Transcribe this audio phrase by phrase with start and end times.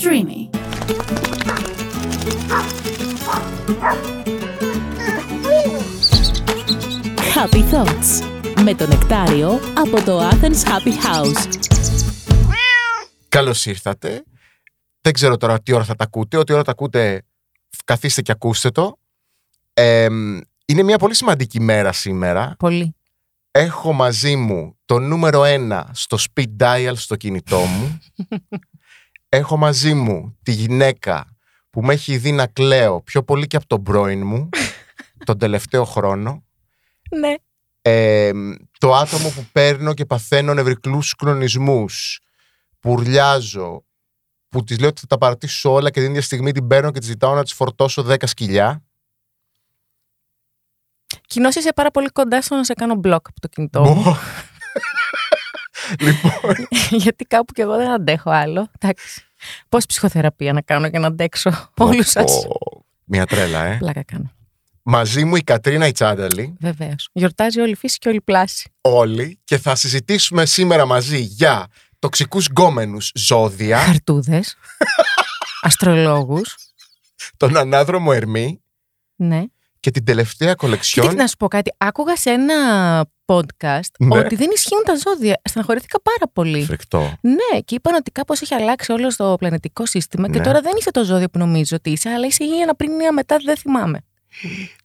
[0.00, 0.50] Streamy.
[7.34, 8.22] Happy Thoughts
[8.62, 11.58] με το νεκτάριο από το Athens Happy House.
[13.28, 14.24] Καλώς ήρθατε.
[15.00, 16.36] Δεν ξέρω τώρα τι ώρα θα τα ακούτε.
[16.36, 17.22] Ό,τι ώρα τα ακούτε,
[17.84, 18.98] καθίστε και ακούστε το.
[19.74, 20.04] Ε,
[20.66, 22.54] είναι μια πολύ σημαντική μέρα σήμερα.
[22.58, 22.94] Πολύ.
[23.50, 27.98] Έχω μαζί μου το νούμερο ένα στο speed dial στο κινητό μου.
[29.28, 31.36] Έχω μαζί μου τη γυναίκα
[31.70, 34.48] που με έχει δει να κλαίω πιο πολύ και από τον πρώην μου
[35.26, 36.44] τον τελευταίο χρόνο.
[37.10, 37.34] Ναι.
[37.82, 38.32] Ε,
[38.78, 42.20] το άτομο που παίρνω και παθαίνω νευρικλούς κλονισμούς,
[42.80, 43.84] που ουρλιάζω,
[44.48, 46.98] που της λέω ότι θα τα παρατήσω όλα και την ίδια στιγμή την παίρνω και
[46.98, 48.82] της ζητάω να της φορτώσω 10 σκυλιά.
[51.26, 54.02] Κοινώς είσαι πάρα πολύ κοντά στο να σε κάνω μπλοκ από το κινητό μου.
[54.02, 54.16] Μπο.
[56.06, 56.54] λοιπόν,
[56.90, 58.70] Γιατί κάπου κι εγώ δεν αντέχω άλλο.
[58.80, 59.27] Εντάξει.
[59.68, 63.76] Πώς ψυχοθεραπεία να κάνω για να αντέξω όλους σας; πω, μια τρέλα, ε.
[63.78, 64.32] Πλάκα κάνω.
[64.82, 67.08] Μαζί μου η Κατρίνα η Τσάνταλη, Βεβαίως.
[67.12, 68.70] Γιορτάζει όλη η φύση και όλη η πλάση.
[68.80, 71.66] όλοι, και θα συζητήσουμε σήμερα μαζί για
[71.98, 74.56] τοξικούς γκόμενους ζώδια, Χαρτούδες.
[75.62, 76.56] Αστρολόγους.
[77.36, 78.62] τον ανάδρομο Ερμή
[79.16, 79.42] Ναι.
[79.80, 81.14] και την τελευταία Κοίτα κολεξιόν.
[81.14, 81.72] να σου πω κάτι.
[81.76, 82.54] Άκουγα σε ένα
[83.34, 84.18] podcast Ναι.
[84.18, 85.40] ότι δεν ισχύουν τα ζώδια.
[85.44, 86.64] Στεναχωρήθηκα πάρα πολύ.
[86.64, 87.12] Φρικτό.
[87.20, 90.44] Ναι, και είπαν ότι κάπως έχει αλλάξει όλο το πλανητικό σύστημα και Ναι.
[90.44, 93.02] τώρα δεν είσαι το ζώδιο που νομίζω ότι είσαι, αλλά είσαι ή ένα πριν ή
[93.02, 94.00] ένα μετά, δεν θυμάμαι.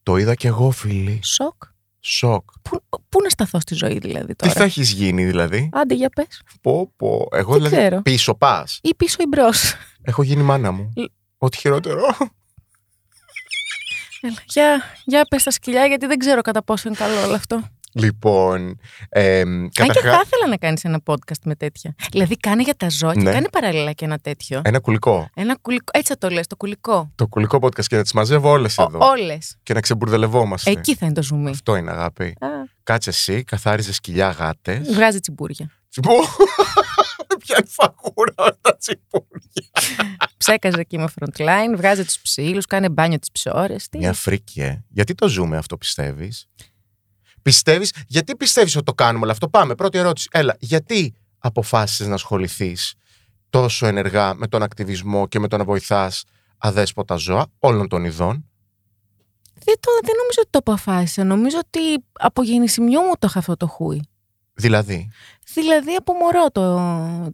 [0.04, 1.20] Το είδα κι εγώ, φίλοι.
[1.24, 1.64] Σοκ.
[2.00, 2.50] Σοκ.
[2.62, 6.10] Πού, πού να σταθώ στη ζωή δηλαδή Τι τώρα; θα έχεις γίνει, δηλαδή; Άντε για
[6.10, 6.42] πες.
[6.62, 7.28] Πω, πω.
[7.32, 8.02] Εγώ Δεν δηλαδή ξέρω.
[8.02, 8.80] πίσω πας.
[8.84, 9.74] Ή πίσω ή μπρος.
[10.02, 10.94] Έχω γίνει μάνα μου.
[10.96, 12.16] Λ- Ό,τι χειρότερο.
[14.46, 17.62] για, για πες τα σκυλιά, γιατί δεν ξέρω κατά πόσο είναι καλό όλο αυτό.
[17.94, 18.80] Λοιπόν.
[19.10, 20.12] Ε, Αν και καταρχά.
[20.12, 21.96] θα ήθελα να κάνεις ένα podcast με τέτοια.
[22.12, 23.32] Δηλαδή, κάνει για τα ζώα και Ναι.
[23.32, 24.62] κάνει παράλληλα και ένα τέτοιο.
[24.64, 25.30] Ένα κουλικό.
[25.36, 25.92] Ένα κουλικό.
[25.94, 27.12] Έτσι θα το λες, το κουλικό.
[27.16, 29.00] Το κουλικό podcast και να τις μαζεύω όλες εδώ.
[29.08, 29.58] Όλες.
[29.64, 30.72] Και να ξεμπουρδελευόμαστε.
[30.72, 31.50] Εκεί θα είναι το zoom.
[31.50, 32.24] Αυτό είναι αγάπη.
[32.40, 32.48] Α,
[32.84, 34.94] Κάτσε εσύ, καθάριζες σκυλιά γάτες.
[34.94, 35.70] βγάζει τσιμπούρια.
[35.90, 36.14] Τσιμπού.
[37.46, 39.70] Ποια φαγούρα όλα τα τσιμπούρια.
[40.38, 43.90] Ψέκαζε εκεί με frontline, βγάζει τους ψήλους, κάνει μπάνιο τις ψώρες.
[43.90, 43.98] Τι.
[43.98, 44.84] Μια φρίκη, ε.
[44.90, 46.48] Γιατί το ζούμε αυτό, πιστεύεις;
[47.44, 50.28] Πιστεύεις, γιατί πιστεύεις ότι το κάνουμε όλο αυτό; Πάμε, πρώτη ερώτηση.
[50.32, 52.94] Έλα, γιατί αποφάσισες να ασχοληθείς
[53.50, 56.24] τόσο ενεργά με τον ακτιβισμό και με το να βοηθάς
[56.58, 58.50] αδέσποτα ζώα όλων των ειδών;
[59.54, 61.24] Δεν, το, δεν νομίζω ότι το αποφάσισα.
[61.24, 64.02] Νομίζω ότι από γεννησιμιού μου το είχα αυτό το χούι.
[64.56, 65.10] Δηλαδή,
[65.54, 66.62] Δηλαδή από μωρό το.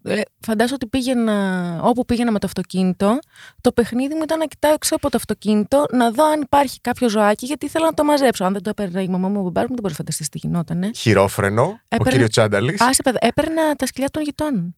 [0.03, 3.19] Ε, φαντάζομαι ότι πήγαινα, όπου πήγαινα με το αυτοκίνητο,
[3.61, 7.09] το παιχνίδι μου ήταν να κοιτάω έξω από το αυτοκίνητο, να δω αν υπάρχει κάποιο
[7.09, 8.43] ζωάκι, γιατί ήθελα να το μαζέψω.
[8.43, 10.37] Αν δεν το έπαιρνε η μαμά μου, ο μπαμπάς μου, δεν μπορεί να φανταστείς τι
[10.37, 10.91] γινότανε.
[10.95, 12.81] χειρόφρενο, ο Έπαιρνε- κύριο Τσάνταλης.
[12.81, 14.75] Άσε, παιδε, έπαιρνα τα σκυλιά των γειτόνων.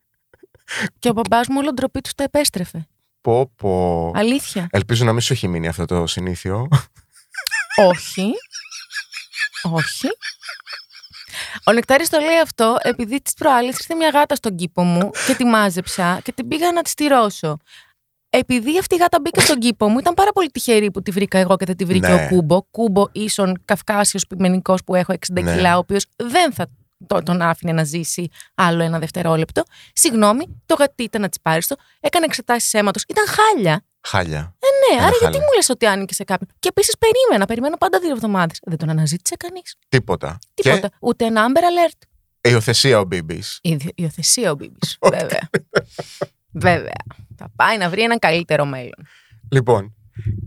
[0.99, 2.87] Και ο μπαμπάς μου όλο ντροπή του τα επέστρεφε.
[3.21, 4.11] Πω, πω.
[4.15, 4.67] Αλήθεια.
[4.71, 6.67] Ελπίζω να μην σου έχει μείνει αυτό το συνήθιο.
[7.75, 8.31] Όχι.
[9.61, 10.07] Όχι.
[11.67, 15.35] Ο Νεκτάρης το λέει αυτό επειδή της προάλλης ήρθε μια γάτα στον κήπο μου και
[15.35, 17.57] τη μάζεψα και την πήγα να τη στηρώσω.
[18.29, 21.37] Επειδή αυτή η γάτα μπήκε στον κήπο μου, ήταν πάρα πολύ τυχερή που τη βρήκα
[21.37, 22.13] εγώ και δεν τη βρήκε Ναι.
[22.13, 22.61] ο Κούμπο.
[22.63, 25.55] Κούμπο ίσον καυκάσιος πειμενικός που έχω 60 Ναι.
[25.55, 26.67] κιλά, ο οποίος δεν θα
[27.07, 29.63] το- τον άφηνε να ζήσει άλλο ένα δευτερόλεπτο.
[29.93, 33.03] Συγγνώμη, το γατί ήταν να της πάρεις το, έκανε εξετάσεις αίματος.
[33.07, 33.85] Ήταν χάλια.
[34.03, 34.39] Χάλια.
[34.89, 35.39] Ναι, Ένα άρα γιατί χάλια.
[35.39, 38.59] μου λες ότι άνοιγε σε κάποιον; Και επίσης περίμενα, περιμένω πάντα δύο εβδομάδες.
[38.63, 40.39] Δεν τον αναζήτησε κανείς; Τίποτα.
[40.53, 40.89] Τίποτα.
[40.99, 41.99] Ούτε ένα Amber Alert.
[42.41, 43.59] Και υιοθεσία ο Μπίμπης.
[43.61, 44.97] Η υιοθε- υιοθεσία ο Μπίμπης.
[45.17, 45.49] Βέβαια.
[46.51, 47.01] Βέβαια.
[47.37, 49.07] Θα πάει να βρει έναν καλύτερο μέλλον.
[49.51, 49.95] Λοιπόν,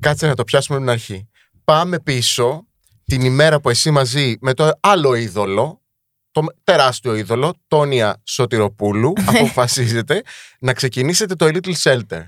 [0.00, 1.28] κάτσε να το πιάσουμε από την αρχή.
[1.64, 2.66] Πάμε πίσω
[3.04, 5.82] την ημέρα που εσύ μαζί με το άλλο είδωλο,
[6.30, 10.22] το τεράστιο είδωλο, Τόνια Σωτηροπούλου, αποφασίζετε
[10.60, 12.22] να ξεκινήσετε το A Little Shelter.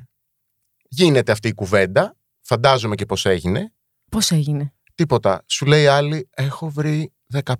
[0.88, 3.72] Γίνεται αυτή η κουβέντα, φαντάζομαι και πώς έγινε.
[4.10, 5.42] Πώς έγινε; Τίποτα.
[5.46, 7.12] Σου λέει η άλλη, έχω βρει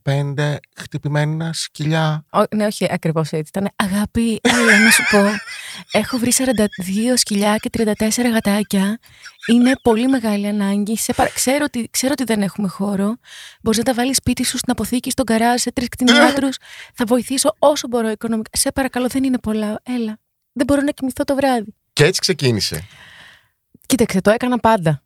[0.05, 2.25] 15 χτυπημένα σκυλιά.
[2.33, 3.53] Ο, ναι, όχι ακριβώς έτσι.
[3.55, 5.25] Ήταν αγάπη, έλα να σου πω.
[5.99, 6.43] Έχω βρει 42
[7.15, 8.99] σκυλιά και 34 γατάκια.
[9.47, 10.97] Είναι πολύ μεγάλη ανάγκη.
[10.97, 11.31] Σε παρα...
[11.31, 13.17] ξέρω, ότι, ξέρω ότι δεν έχουμε χώρο.
[13.63, 16.57] Μπορείς να τα βάλεις σπίτι σου στην αποθήκη, στον καράζ, σε τρεις κτηνιάτρους.
[16.95, 18.51] Θα βοηθήσω όσο μπορώ οικονομικά.
[18.53, 19.81] Σε παρακαλώ, δεν είναι πολλά.
[19.83, 20.19] Έλα.
[20.53, 21.75] Δεν μπορώ να κοιμηθώ το βράδυ.
[21.93, 22.87] Και έτσι ξεκίνησε.
[23.97, 25.03] Κοίταξε, το έκανα πάντα.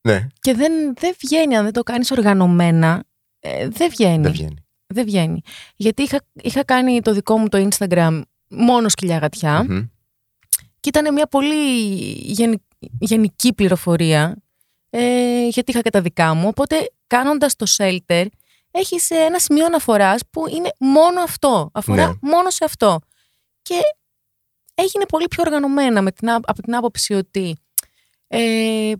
[0.00, 3.04] Ναι, Και δεν, δεν βγαίνει αν δεν το κάνεις οργανωμένα.
[3.40, 4.22] Ε, δεν βγαίνει.
[4.22, 4.56] δεν βγαίνει.
[4.86, 5.40] Δεν βγαίνει.
[5.76, 9.82] Γιατί είχα, είχα κάνει το δικό μου το Instagram μόνο σκυλιά γατιά Μμμ.
[10.80, 11.80] και ήταν μια πολύ
[12.12, 12.62] γενι-
[12.98, 14.36] γενική πληροφορία
[14.90, 16.48] ε, γιατί είχα και τα δικά μου.
[16.48, 18.26] Οπότε κάνοντας το shelter
[18.70, 21.70] έχεις ε, ένα σημείο αναφοράς που είναι μόνο αυτό.
[21.72, 22.30] Αφορά Ναι.
[22.30, 23.00] μόνο σε αυτό.
[23.62, 23.74] Και
[24.74, 27.56] έγινε πολύ πιο οργανωμένα με την, ά- από την άποψη ότι
[28.36, 28.92] ε,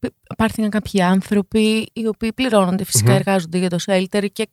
[0.00, 3.16] π- πάρθηκαν κάποιοι άνθρωποι οι οποίοι πληρώνονται φυσικά, Μμμ.
[3.16, 4.48] εργάζονται για το shelter και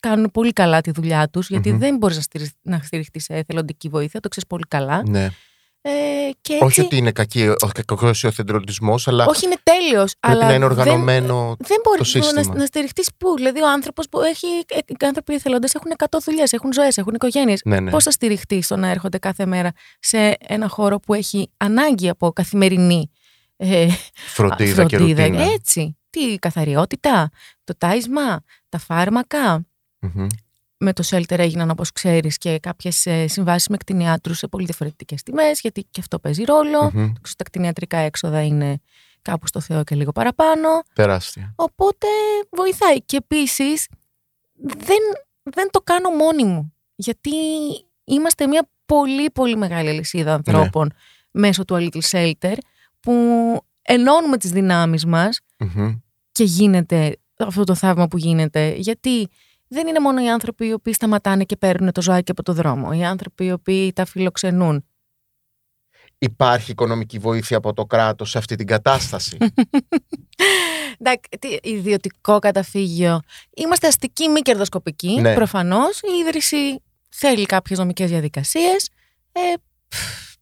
[0.00, 1.78] κάνουν πολύ καλά τη δουλειά τους, γιατί Μμμ.
[1.78, 5.02] δεν μπορείς να, στηριχ- να στηριχτείς σε εθελοντική βοήθεια, το ξέρεις πολύ καλά.
[5.08, 5.28] Ναι.
[5.82, 5.90] Ε,
[6.40, 10.36] και έτσι, Όχι ότι είναι κακή, ο κακός ο εθελοντισμός, αλλά όχι είναι τέλειος, πρέπει
[10.36, 11.56] αλλά να είναι δεν- οργανωμένο.
[11.58, 12.42] δεν μπορεί το σύστημα.
[12.42, 14.46] να, να στηριχτείς πού; Δηλαδή, ο άνθρωπος που έχει.
[14.68, 17.60] ε, Οι άνθρωποι εθελοντές έχουν 100 δουλειές, έχουν ζωές, έχουν οικογένειες.
[17.64, 17.90] Ναι, ναι.
[17.90, 22.32] Πώς θα στηριχτείς στο να έρχονται κάθε μέρα σε ένα χώρο που έχει ανάγκη από
[22.32, 23.10] καθημερινή
[23.62, 25.42] ε, Φροντίδα, και ρουτίνα.
[25.42, 25.96] Έτσι.
[26.10, 27.30] Τι καθαριότητα,
[27.64, 29.66] το τάισμα, τα φάρμακα.
[29.98, 30.26] Μμμ.
[30.76, 35.60] Με το shelter έγιναν, όπως ξέρεις, και κάποιες συμβάσεις με κτηνιάτρους σε πολύ διαφορετικές τιμές,
[35.60, 36.82] γιατί και αυτό παίζει ρόλο.
[36.82, 36.90] Μμμ.
[36.92, 38.80] Ξέρεις, Τα κτηνιατρικά έξοδα είναι
[39.22, 40.68] κάπου στο Θεό και λίγο παραπάνω.
[40.92, 41.52] Τεράστια.
[41.56, 42.06] Οπότε
[42.50, 43.02] βοηθάει.
[43.02, 43.88] Και επίσης
[44.62, 44.98] δεν,
[45.42, 46.74] δεν το κάνω μόνη μου.
[46.94, 47.30] Γιατί
[48.04, 50.92] είμαστε μια πολύ πολύ μεγάλη αλυσίδα ανθρώπων
[51.30, 52.54] μέσω του A Little Shelter
[53.00, 53.12] που
[53.82, 55.98] ενώνουμε τις δυνάμεις μας Μμμ.
[56.32, 58.74] και γίνεται αυτό το θαύμα που γίνεται.
[58.76, 59.28] Γιατί
[59.68, 62.90] δεν είναι μόνο οι άνθρωποι οι οποίοι σταματάνε και παίρνουν το ζωάκι από το δρόμο.
[62.92, 64.84] Οι άνθρωποι οι οποίοι τα φιλοξενούν.
[66.18, 69.36] Υπάρχει οικονομική βοήθεια από το κράτος σε αυτή την κατάσταση;
[70.98, 73.20] Εντάξει, τι, ιδιωτικό καταφύγιο.
[73.56, 75.20] Είμαστε αστικοί, μη κερδοσκοπικοί.
[75.20, 75.34] Ναι.
[75.34, 76.00] Προφανώς.
[76.00, 78.88] Η ίδρυση θέλει κάποιες νομικές διαδικασίες.
[79.32, 79.40] Ε,
[79.88, 80.34] πφ,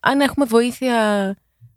[0.00, 1.36] αν έχουμε βοήθεια.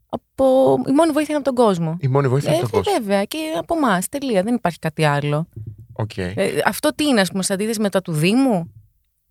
[0.10, 0.76] Από...
[0.88, 1.98] Η μόνη βοήθεια είναι από τον κόσμο.
[2.00, 2.94] Η μόνη βοήθεια Ε, είναι το κόσμο.
[2.94, 4.10] βέβαια, και από εμάς.
[4.10, 4.44] Τελεία.
[4.44, 5.48] Δεν υπάρχει κάτι άλλο.
[5.94, 6.18] Οκ.
[6.18, 6.34] Ε,
[6.66, 8.72] αυτό τι είναι, ας πούμε, σε αντίθεση με τα του Δήμου,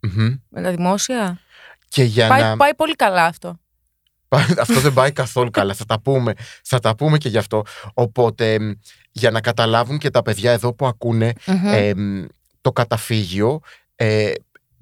[0.01, 0.35] Μμμ.
[0.49, 1.39] με τα δημόσια;
[1.89, 2.57] Και για Πάει, να.
[2.57, 3.59] πάει πολύ καλά αυτό.
[4.59, 5.75] Αυτό δεν πάει καθόλου καλά.
[5.75, 6.33] Θα τα πούμε.
[6.65, 7.63] Θα τα πούμε και γι' αυτό.
[7.95, 8.71] Οπότε, μ,
[9.13, 11.67] για να καταλάβουν και τα παιδιά εδώ που ακούνε, Μμμ.
[11.67, 12.25] ε, μ,
[12.61, 13.61] το καταφύγιο
[13.97, 14.33] ε,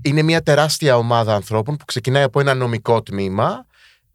[0.03, 3.67] είναι μια τεράστια ομάδα ανθρώπων που ξεκινάει από ένα νομικό τμήμα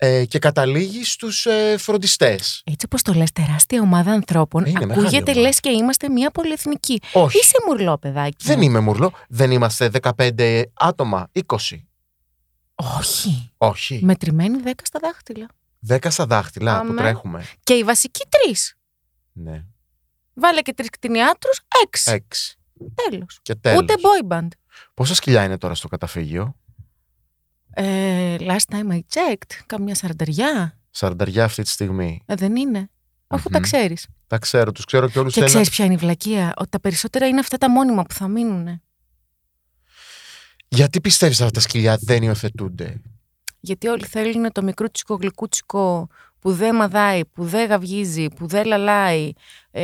[0.03, 2.62] ε, και καταλήγει στους ε, φροντιστές.
[2.65, 5.39] Έτσι όπως το λες, τεράστια ομάδα ανθρώπων, Είναι μεγάλη ακούγεται ομάδα.
[5.48, 7.01] λες και είμαστε μια πολυεθνική.
[7.13, 8.45] Όχι, Είσαι μουρλό, παιδάκι.
[8.45, 8.63] δεν μου.
[8.63, 9.12] είμαι μουρλό.
[9.30, 11.56] Δεν είμαστε 15 άτομα, 20.
[12.75, 13.51] Όχι.
[13.57, 14.00] Όχι.
[14.03, 15.48] Μετρημένοι 10 στα δάχτυλα.
[15.88, 17.01] 10 στα δάχτυλα που Αμέ.
[17.01, 17.45] τρέχουμε.
[17.63, 18.75] Και οι βασικοί τρεις.
[19.33, 19.63] Ναι.
[20.33, 21.50] Βάλε και τρει κτηνιάτρου,
[21.86, 22.12] έξι.
[22.12, 22.56] 6.
[23.09, 23.39] Τέλος.
[23.42, 23.80] Και τέλος.
[23.81, 24.48] Ούτε boy band.
[24.94, 26.56] Πόσα σκυλιά είναι τώρα στο καταφύγιο;
[27.73, 30.79] Ε, last time I checked, καμιά σαρανταριά.
[30.89, 32.23] Σαρανταριά αυτή τη στιγμή.
[32.25, 32.89] Ε, δεν είναι.
[33.27, 33.63] Αφού τα Μμμ.
[33.63, 34.07] ξέρεις.
[34.27, 35.47] Τα ξέρω, τους ξέρω και όλους Και ένα...
[35.47, 36.53] ξέρεις ποια είναι η βλακεία.
[36.57, 38.81] Ότι τα περισσότερα είναι αυτά τα μόνιμα που θα μείνουν.
[40.68, 43.01] Γιατί πιστεύεις αυτά τα σκυλιά δεν υιοθετούνται;
[43.59, 46.07] Γιατί όλοι θέλουν το μικρούτσικο γλυκούτσικο
[46.41, 49.31] που δεν μαδάει, που δεν γαυγίζει, που δεν λαλάει,
[49.71, 49.83] ε,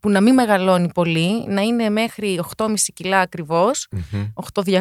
[0.00, 4.26] που να μην μεγαλώνει πολύ, να είναι μέχρι 8,5 κιλά ακριβώς, Μμμ.
[4.34, 4.78] 8.200.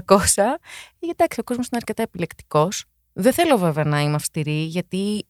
[0.99, 2.85] Ε, Εντάξει, ο κόσμος είναι αρκετά επιλεκτικός.
[3.13, 5.25] Δεν θέλω βέβαια να είμαι αυστηρή, γιατί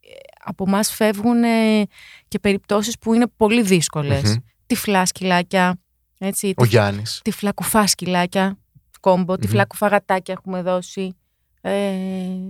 [0.00, 0.08] ε,
[0.44, 1.82] από εμάς φεύγουν ε,
[2.28, 4.22] και περιπτώσεις που είναι πολύ δύσκολες.
[4.22, 4.34] Μμμ.
[4.66, 5.78] Τυφλά σκυλάκια,
[6.18, 7.20] έτσι, Ο Γιάννης.
[7.24, 8.58] τυφλά κουφά σκυλάκια,
[9.00, 9.40] κόμπο, Μμμ.
[9.40, 11.16] τυφλά κουφά γατάκια έχουμε δώσει,
[11.60, 11.70] ε,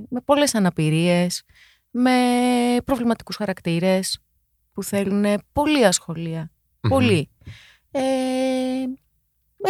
[0.08, 1.42] με πολλές αναπηρίες,
[1.98, 2.12] με
[2.84, 4.19] προβληματικούς χαρακτήρες
[4.72, 6.50] που θέλουν πολλή ασχολία.
[6.81, 6.90] Μμμ.
[6.90, 7.31] Πολύ.
[7.90, 8.00] Ε,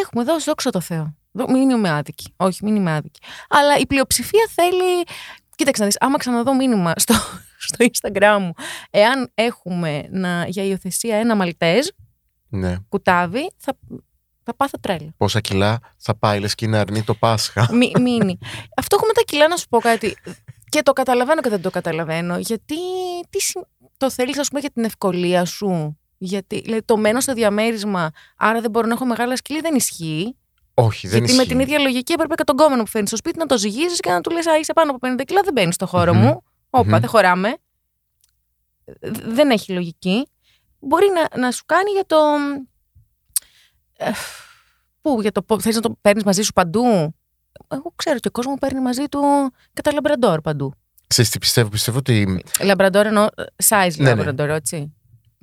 [0.00, 1.14] έχουμε δώσει, δόξα τω Θεώ.
[1.32, 2.32] Δο- Μην είμαι άδικη.
[2.36, 3.20] Όχι, μην είμαι άδικη.
[3.48, 5.02] Αλλά η πλειοψηφία θέλει.
[5.54, 7.14] Κοίταξε να δεις, άμα ξαναδώ μήνυμα στο,
[7.68, 8.52] στο Instagram μου,
[8.90, 11.86] εάν έχουμε να, για υιοθεσία ένα μαλτέζ,
[12.48, 12.76] Ναι.
[12.88, 13.78] κουτάβι, θα,
[14.42, 15.08] θα πάθω τρέλα.
[15.16, 17.68] Πόσα κιλά θα πάει, λες και είναι αρνή το Πάσχα.
[17.74, 18.38] Μι, μείνει.
[18.76, 20.16] Αυτό έχουμε τα κιλά να σου πω κάτι.
[20.76, 22.38] Και το καταλαβαίνω και δεν το καταλαβαίνω.
[22.38, 22.76] Γιατί
[23.30, 23.62] τι, συ-
[23.96, 28.60] το θέλεις, ας πούμε, για την ευκολία σου; Γιατί δηλαδή, το μένω στο διαμέρισμα, άρα
[28.60, 30.36] δεν μπορώ να έχω μεγάλα σκυλή, δεν ισχύει.
[30.74, 31.46] Όχι, δεν Γιατί ισχύει.
[31.46, 34.00] με την ίδια λογική έπρεπε και τον κόμενο που φέρνει στο σπίτι να το ζυγίζεις
[34.00, 36.20] και να του λες: Α, είσαι πάνω από 50 κιλά, δεν μπαίνεις στο χώρο Μμμ.
[36.22, 36.42] μου.
[36.70, 36.98] Όπα, Μμμ.
[37.00, 37.48] δεν χωράμε.
[38.84, 40.28] Ε, Δεν έχει λογική.
[40.78, 42.16] Μπορεί να, να σου κάνει για το.
[43.96, 44.10] ε,
[45.00, 45.60] Πού, για το πώ.
[45.60, 47.15] Θες να το παίρνεις μαζί σου παντού;
[47.68, 49.20] Εγώ ξέρω και ο κόσμος παίρνει μαζί του
[49.72, 50.72] και τα λαμπραντόρ παντού.
[51.06, 54.14] Ξέρεις τι πιστεύω, πιστεύω ότι Λαμπραντόρ εννοώ ε, size Ναι, ναι.
[54.14, 54.94] λαμπραντόρ, έτσι.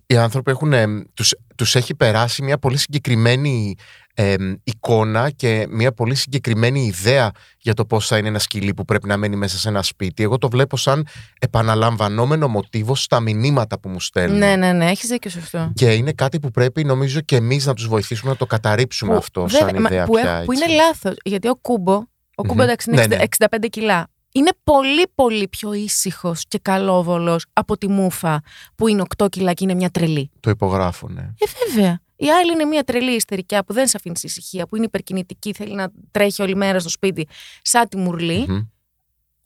[0.06, 3.76] οι άνθρωποι έχουν, ε, τους, τους έχει περάσει μια πολύ συγκεκριμένη
[4.14, 8.86] ε, εικόνα και μια πολύ συγκεκριμένη ιδέα για το πώς θα είναι ένα σκυλί που
[8.86, 10.24] πρέπει να μένει μέσα σε ένα σπίτι.
[10.24, 11.08] Εγώ το βλέπω σαν
[11.40, 14.38] επαναλαμβανόμενο μοτίβο στα μηνύματα που μου στέλνουν.
[14.38, 15.72] Ναι, ναι, ναι, έχεις δίκιο σε αυτό.
[15.76, 19.18] Και είναι κάτι που πρέπει νομίζω και εμείς να τους βοηθήσουμε να το καταρρύψουμε Που
[19.18, 20.32] αυτό βέβαια, σαν μα- ιδέα που, πια.
[20.36, 20.64] έχ- που έτσι.
[20.64, 21.14] είναι λάθος.
[21.24, 22.62] Γιατί ο Κούμπο, ο Κούμπο Μμμ.
[22.62, 23.24] εντάξει είναι Ναι, 60 ναι.
[23.60, 24.08] 65 κιλά.
[24.36, 28.42] Είναι πολύ πολύ πιο ήσυχος και καλόβολος από τη Μούφα
[28.76, 30.32] που είναι 8 κιλά και είναι μια τρελή.
[30.40, 31.22] Το υπογράφω, ναι.
[31.22, 32.00] Ε, βέβαια.
[32.24, 35.54] Η άλλη είναι μια τρελή ιστερικιά που δεν σε αφήνει σε ησυχία, που είναι υπερκινητική,
[35.54, 37.28] θέλει να τρέχει όλη μέρα στο σπίτι,
[37.62, 38.46] σαν τη μουρλή.
[38.48, 38.68] Μμμ.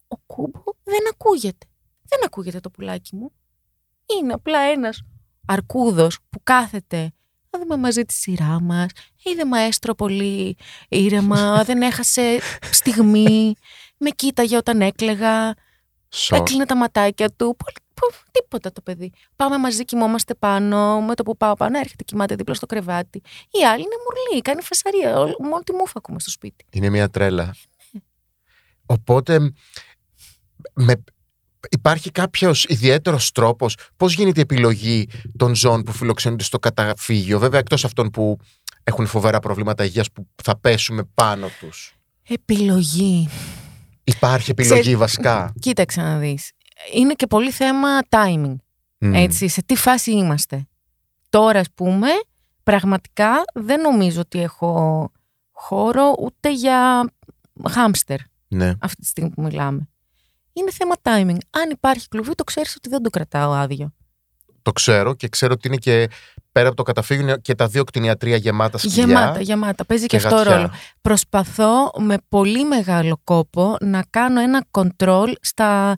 [0.08, 1.68] ο Κούμπο δεν ακούγεται.
[2.04, 3.32] Δεν ακούγεται το πουλάκι μου.
[4.20, 5.02] Είναι απλά ένας
[5.46, 7.12] αρκούδος που κάθεται
[7.50, 8.92] να δούμε μαζί τη σειρά μας.
[9.24, 10.58] Είδε μαέστρο πολύ
[10.90, 12.40] ήρεμα, δεν έχασε
[12.72, 13.54] στιγμή.
[13.98, 15.54] Με κοίταγε όταν έκλεγα.
[16.18, 16.38] Σοκ.
[16.40, 17.56] Έκλεινε τα ματάκια του.
[17.58, 19.12] Πολύ, πο- τίποτα το παιδί.
[19.36, 21.02] Πάμε μαζί, κοιμόμαστε πάνω.
[21.02, 23.22] Με το που πάω πάνω, έρχεται, κοιμάται δίπλα στο κρεβάτι.
[23.52, 25.20] Η άλλη είναι μουρλή, κάνει φασαρία.
[25.20, 26.66] Όλη- Μόνο τη μούφα ακούμε στο σπίτι.
[26.72, 27.56] Είναι μια τρέλα.
[28.86, 29.54] Οπότε,
[30.74, 31.04] με,
[31.70, 37.40] υπάρχει κάποιος ιδιαίτερος τρόπος πώς γίνεται η επιλογή των ζώων που φιλοξενούνται στο καταφύγιο.
[37.40, 38.38] Βέβαια, εκτός αυτών που
[38.84, 41.96] έχουν φοβερά προβλήματα υγείας που θα πέσουμε πάνω τους;
[42.28, 43.30] Επιλογή.
[44.08, 45.54] Υπάρχει επιλογή Ξέρεις- βασικά.
[45.60, 46.52] Κοίταξε να δεις.
[46.94, 48.56] Είναι και πολύ θέμα timing.
[48.98, 49.14] Μμ.
[49.14, 50.68] Έτσι, σε τι φάση είμαστε.
[51.30, 52.08] Τώρα, ας πούμε,
[52.64, 55.12] πραγματικά δεν νομίζω ότι έχω
[55.52, 57.10] χώρο ούτε για
[57.70, 58.74] χάμστερ Ναι.
[58.82, 59.90] αυτή τη στιγμή που μιλάμε.
[60.54, 61.38] Είναι θέμα timing.
[61.50, 63.94] Αν υπάρχει κλουβί, το ξέρεις ότι δεν το κρατάω άδειο.
[64.68, 66.10] Το ξέρω και ξέρω ότι είναι και
[66.52, 69.06] πέρα από το καταφύγιο είναι και τα δύο κτηνιατρία γεμάτα σκυλιά.
[69.06, 69.86] Γεμάτα, γεμάτα.
[69.86, 70.56] Παίζει και, και αυτό γατιά.
[70.56, 70.72] ρόλο.
[71.02, 75.96] Προσπαθώ με πολύ μεγάλο κόπο να κάνω ένα κοντρόλ στα,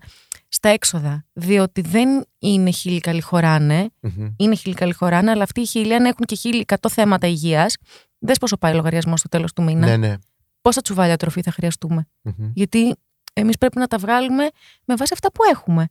[0.47, 1.25] στα έξοδα.
[1.33, 3.89] Διότι δεν είναι χίλιοι καλοί χωράνε.
[3.99, 4.33] Μμμ.
[4.37, 7.75] Είναι χίλιοι καλοί χωράνε, αλλά αυτοί οι χίλιοι αν έχουν και χίλιοι 100 θέματα υγείας.
[8.19, 9.85] Δες πόσο πάει ο λογαριασμός στο τέλος του μήνα.
[9.85, 10.15] Ναι, ναι.
[10.61, 12.07] Πόσα τσουβάλια τροφή θα χρειαστούμε.
[12.21, 12.51] Μμμ.
[12.53, 12.95] Γιατί
[13.33, 14.49] εμείς πρέπει να τα βγάλουμε
[14.85, 15.87] με βάση αυτά που έχουμε.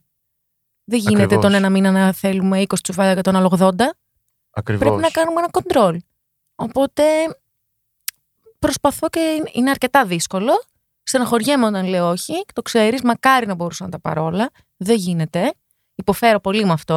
[0.89, 1.43] Δεν γίνεται Ακριβώς.
[1.43, 3.71] τον ένα μήνα να θέλουμε 20 τσουβάλια και τον άλλο 80.
[4.51, 4.87] Ακριβώς.
[4.87, 5.99] Πρέπει να κάνουμε ένα κοντρόλ.
[6.55, 7.03] Οπότε
[8.59, 10.51] προσπαθώ και είναι αρκετά δύσκολο.
[11.03, 14.49] Στεναχωριέμαι όταν λέω όχι, και το ξέρεις, μακάρι να μπορούσα να τα πάρω όλα.
[14.77, 15.53] Δεν γίνεται.
[15.95, 16.95] Υποφέρω πολύ με αυτό.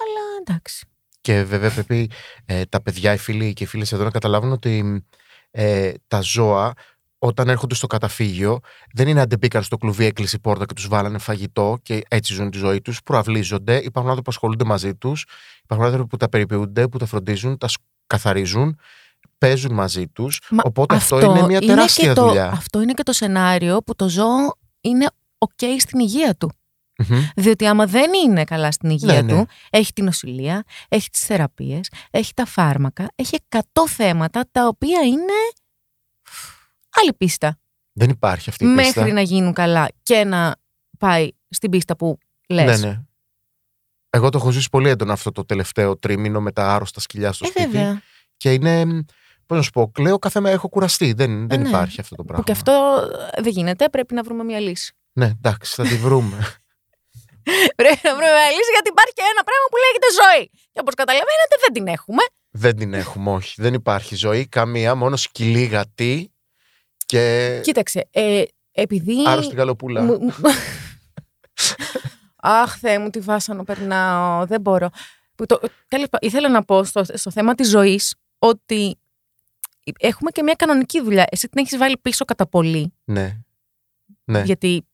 [0.00, 0.86] Αλλά εντάξει.
[1.20, 2.10] Και βέβαια πρέπει
[2.46, 5.04] ε, τα παιδιά, οι φίλοι και οι φίλες εδώ να καταλάβουν ότι
[5.50, 6.72] ε, τα ζώα
[7.22, 8.58] όταν έρχονται στο καταφύγιο
[8.92, 12.50] δεν είναι αντεπίκαν στο κλουβί, έκλεισε η πόρτα και τους βάλανε φαγητό και έτσι ζουν
[12.50, 15.26] τη ζωή τους, προαυλίζονται, υπάρχουν άνθρωποι που ασχολούνται μαζί τους,
[15.62, 18.78] υπάρχουν άνθρωποι που τα περιποιούνται, που τα φροντίζουν, τα σκ- καθαρίζουν,
[19.38, 22.50] παίζουν μαζί τους, Μα οπότε αυτό, είναι μια τεράστια και το, δουλειά.
[22.50, 25.06] Αυτό είναι και το σενάριο που το ζώο είναι
[25.38, 26.50] ok στην υγεία του.
[27.08, 27.18] Μμμ.
[27.36, 29.44] Διότι άμα δεν είναι καλά στην υγεία Ναι, του, ναι.
[29.70, 35.32] έχει την νοσηλεία, έχει τις θεραπείες, έχει τα φάρμακα, έχει 100 θέματα τα οποία είναι
[36.90, 37.58] άλλη πίστα.
[37.92, 39.00] Δεν υπάρχει αυτή η πίστα.
[39.00, 40.56] Μέχρι να γίνουν καλά και να
[40.98, 42.18] πάει στην πίστα που
[42.48, 42.80] λες.
[42.80, 43.00] Ναι, ναι.
[44.10, 47.46] Εγώ το έχω ζήσει πολύ έντονα αυτό το τελευταίο τρίμηνο με τα άρρωστα σκυλιά στο
[47.46, 47.66] Ε, σπίτι.
[47.68, 48.02] βέβαια.
[48.36, 49.04] Και είναι.
[49.46, 51.12] Πώς να σου πω, κλαίω κάθε μέρα, έχω κουραστεί.
[51.12, 51.68] Δεν, δεν ναι.
[51.68, 52.44] υπάρχει αυτό το πράγμα.
[52.44, 54.94] Που και αυτό ε, δεν γίνεται, πρέπει να βρούμε μια λύση.
[55.12, 56.36] Ναι, εντάξει, θα τη βρούμε.
[57.80, 60.50] πρέπει να βρούμε μια λύση γιατί υπάρχει και ένα πράγμα που λέγεται ζωή.
[60.72, 62.22] Και όπως καταλαβαίνετε δεν την έχουμε.
[62.50, 63.62] δεν την έχουμε, όχι.
[63.62, 64.94] Δεν υπάρχει ζωή, καμία.
[64.94, 66.32] Μόνο σκυλί, γατί
[67.10, 69.14] και Κοίταξε, ε, επειδή...
[69.26, 70.02] άρρωστη γαλοπούλα.
[70.02, 70.34] Μου- μου-
[72.42, 74.46] Αχ, Θεέ μου, τι βάσανο περνάω.
[74.46, 74.88] Δεν μπορώ.
[75.34, 78.98] Που το, τέλος πάντων, ήθελα να πω στο, στο θέμα της ζωής ότι
[79.98, 81.26] έχουμε και μια κανονική δουλειά.
[81.30, 82.94] Εσύ την έχεις βάλει πίσω κατά πολύ.
[83.04, 83.36] Ναι.
[84.24, 84.42] Ναι.
[84.42, 84.86] Γιατί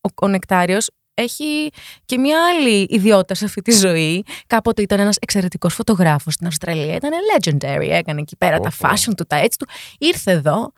[0.00, 1.70] ο, ο Νεκτάριος έχει
[2.04, 4.24] και μια άλλη ιδιότητα σε αυτή τη ζωή.
[4.46, 6.94] Κάποτε ήταν ένας εξαιρετικός φωτογράφος στην Αυστραλία.
[6.94, 7.88] Ήταν legendary.
[7.90, 8.88] Έκανε εκεί πέρα τα Πω, πω.
[8.88, 9.66] fashion του, τα έτσι του.
[9.98, 10.72] Ήρθε εδώ.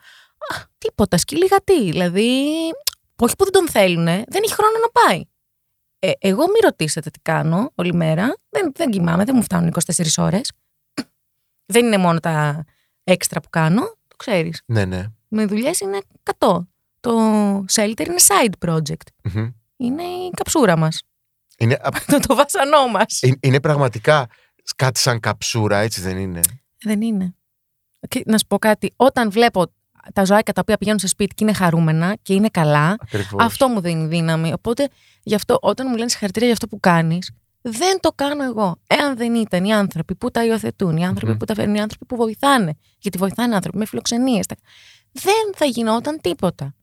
[0.55, 1.91] Α, τίποτα, σκυλί γατί.
[1.91, 2.45] Δηλαδή,
[3.17, 5.23] όχι που δεν τον θέλουν, δεν έχει χρόνο να πάει.
[5.99, 8.37] Ε, εγώ μη ρωτήσετε τι κάνω όλη μέρα.
[8.49, 10.53] Δεν, δεν κοιμάμαι, δεν μου φτάνουν 24 ώρες.
[11.73, 12.65] Δεν είναι μόνο τα
[13.05, 14.63] έξτρα που κάνω, το ξέρεις.
[14.67, 15.07] ναι, ναι.
[15.29, 15.99] Με δουλειές είναι
[16.39, 16.67] 100.
[17.01, 17.19] Το
[17.73, 19.07] shelter είναι side project.
[19.23, 19.51] Μμμ.
[19.77, 21.03] Είναι η καψούρα μας.
[21.59, 23.23] Είναι, απ- το, το βασανό μας.
[23.23, 24.27] είναι- είναι πραγματικά
[24.77, 26.41] κάτι σαν καψούρα, έτσι δεν είναι;
[26.83, 27.35] Δεν είναι.
[28.09, 28.93] Και να σου πω κάτι.
[28.97, 29.73] Όταν βλέπω
[30.13, 33.45] τα ζωάκια τα οποία πηγαίνουν σε σπίτι και είναι χαρούμενα και είναι καλά, Ακριβώς.
[33.45, 34.53] αυτό μου δίνει δύναμη.
[34.53, 34.89] Οπότε,
[35.23, 38.77] γι' αυτό, όταν μου λένε συγχαρητήρια για αυτό που κάνεις, δεν το κάνω εγώ.
[38.87, 41.39] Εάν δεν ήταν οι άνθρωποι που τα υιοθετούν, οι άνθρωποι Μμμ.
[41.39, 44.47] που τα φέρνουν, οι άνθρωποι που βοηθάνε, γιατί βοηθάνε άνθρωποι με φιλοξενίες,
[45.13, 46.75] δεν θα γινόταν τίποτα.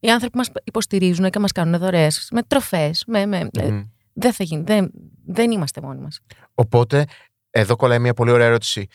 [0.00, 3.04] Οι άνθρωποι μας υποστηρίζουν και μας κάνουν δωρεές με τροφές.
[3.06, 3.82] Με, με, Μμμ.
[4.12, 4.62] δεν θα γίνει.
[4.62, 4.90] Δεν,
[5.26, 6.20] δεν είμαστε μόνοι μας.
[6.54, 7.04] Οπότε,
[7.50, 8.86] εδώ κολλάει μια πολύ ωραία ερώτηση.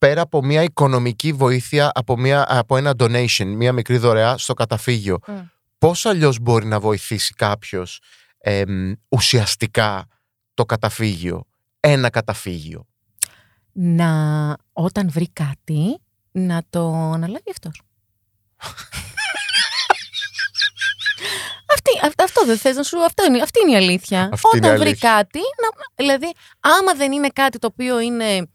[0.00, 5.18] Πέρα από μια οικονομική βοήθεια, από, μια, από ένα donation, μια μικρή δωρεά στο καταφύγιο,
[5.26, 5.32] Mm.
[5.78, 8.00] πώς αλλιώς μπορεί να βοηθήσει κάποιος
[8.38, 10.06] εμ, ουσιαστικά
[10.54, 11.44] το καταφύγιο,
[11.80, 12.86] ένα καταφύγιο;
[13.72, 14.10] Να
[14.72, 15.98] όταν βρει κάτι,
[16.30, 17.82] να το αναλάβει αυτός.
[21.72, 23.04] Αυτή, αυ- αυτό δεν θες να σου.
[23.04, 24.28] Αυτό είναι, αυτή είναι η αλήθεια.
[24.32, 25.10] Αυτή είναι Όταν η βρει αλήθεια.
[25.10, 28.48] κάτι, να, δηλαδή, άμα δεν είναι κάτι το οποίο είναι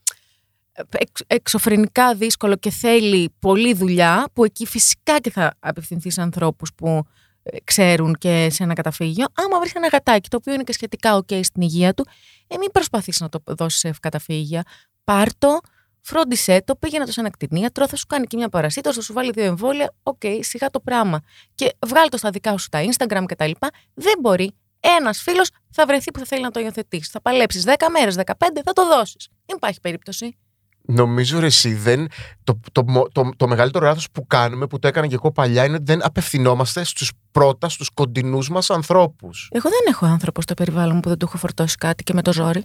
[0.89, 6.73] εξ- εξωφρενικά δύσκολο και θέλει πολλή δουλειά, που εκεί φυσικά και θα απευθυνθεί σε ανθρώπους
[6.73, 7.03] που
[7.43, 9.25] ε, ξέρουν και σε ένα καταφύγιο.
[9.33, 12.07] Άμα βρει ένα γατάκι το οποίο είναι και σχετικά OK στην υγεία του,
[12.47, 14.63] ε, μην προσπαθήσει να το δώσεις σε καταφύγια.
[15.03, 15.59] Πάρ το,
[16.01, 19.13] φρόντισε το, πήγαινε το σε ένα κτηνίατρο, θα σου κάνει και μια παρασίτο, θα σου
[19.13, 19.93] βάλει δύο εμβόλια.
[20.03, 21.19] Οκ, okay, σιγά το πράγμα.
[21.55, 23.51] Και βγάλε το στα δικά σου τα Instagram κτλ.
[23.93, 24.51] Δεν μπορεί.
[24.99, 27.09] Ένας φίλος θα βρεθεί που θα θέλει να το υιοθετήσει.
[27.11, 29.29] Θα παλέψεις 10 μέρες, 15, θα το δώσεις.
[29.45, 30.37] Δεν υπάρχει περίπτωση.
[30.87, 32.07] Νομίζω ρε εσύ δεν.
[32.43, 35.65] Το, το, το, το, το μεγαλύτερο λάθος που κάνουμε, που το έκανα και εγώ παλιά,
[35.65, 39.49] είναι ότι δεν απευθυνόμαστε στους πρώτα, στους κοντινούς μας ανθρώπους.
[39.51, 42.21] Εγώ δεν έχω άνθρωπο στο περιβάλλον μου που δεν του έχω φορτώσει κάτι και με
[42.21, 42.63] το ζόρι.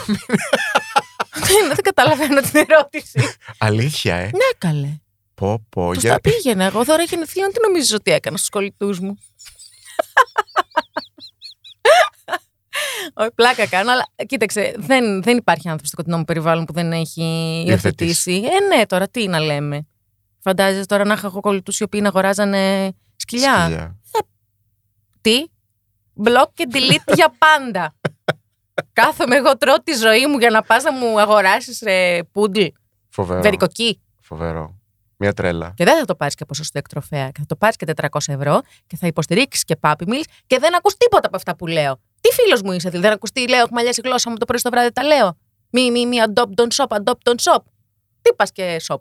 [1.40, 3.20] Ναι, δεν καταλαβαίνω την ερώτηση.
[3.58, 4.24] Αλήθεια, ε.
[4.24, 5.00] Ναι, καλέ.
[5.34, 5.86] Πω, πω.
[5.86, 6.12] Πώς Για...
[6.12, 9.18] τα πήγαινα; Εγώ τώρα γενεθλίων τι νομίζεις ότι έκανα στους κολλητούς μου.
[13.14, 16.92] Όχι, πλάκα κάνω, αλλά κοίταξε, δεν, δεν υπάρχει άνθρωπος στο κοντινό μου περιβάλλον που δεν
[16.92, 17.22] έχει
[17.66, 18.32] υιοθετήσει.
[18.32, 19.86] Ε, ναι, τώρα τι να λέμε.
[20.38, 23.62] Φαντάζεσαι τώρα να έχω κολλητούς οι οποίοι να αγοράζανε σκυλιά.
[23.62, 23.98] Σκυλιά.
[25.20, 25.44] Τι;
[26.24, 27.94] Block και delete για πάντα.
[28.92, 32.64] Κάθομαι εγώ τρώω τη ζωή μου για να πας να μου αγοράσεις ρε, πούντλ,
[33.08, 33.40] Φοβερό.
[33.40, 34.00] βερικοκή.
[34.20, 34.78] Φοβερό.
[35.16, 35.72] Μια τρέλα.
[35.76, 37.30] Και δεν θα το πάρεις και ποσοστό εκτροφέα.
[37.38, 40.96] Θα το πάρεις και 400 ευρώ και θα υποστηρίξεις και Puppy Mills και δεν ακούς
[40.96, 42.00] τίποτα από αυτά που λέω.
[42.30, 44.44] Τι φίλος μου είσαι, δηλαδή, δεν ακούς τι λέω, έχω μαλλιάσει η γλώσσα μου το
[44.44, 45.36] πρωί στο βράδυ τα λέω;
[45.70, 47.62] Μη, μη, μη, adopt don't shop, adopt don't shop.
[48.22, 48.96] Τι πας και shop;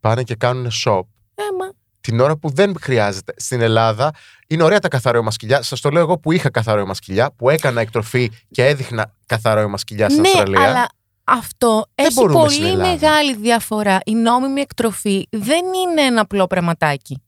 [0.00, 1.00] Πάνε και κάνουν shop
[1.34, 1.72] Έμα.
[2.00, 3.34] την ώρα που δεν χρειάζεται.
[3.36, 4.10] Στην Ελλάδα
[4.46, 5.62] είναι ωραία τα καθαρόιμα σκυλιά.
[5.62, 10.08] Σας το λέω εγώ που είχα καθαρόιμα σκυλιά, που έκανα εκτροφή και έδειχνα καθαρόιμα σκυλιά
[10.08, 10.60] στην Ναι, Αυστραλία.
[10.68, 10.88] αλλά
[11.24, 12.90] αυτό έχει μπορούμε στην πολύ Ελλάδα.
[12.90, 13.98] μεγάλη διαφορά.
[14.04, 17.20] Η νόμιμη εκτροφή δεν είναι ένα απλό πραγματάκι.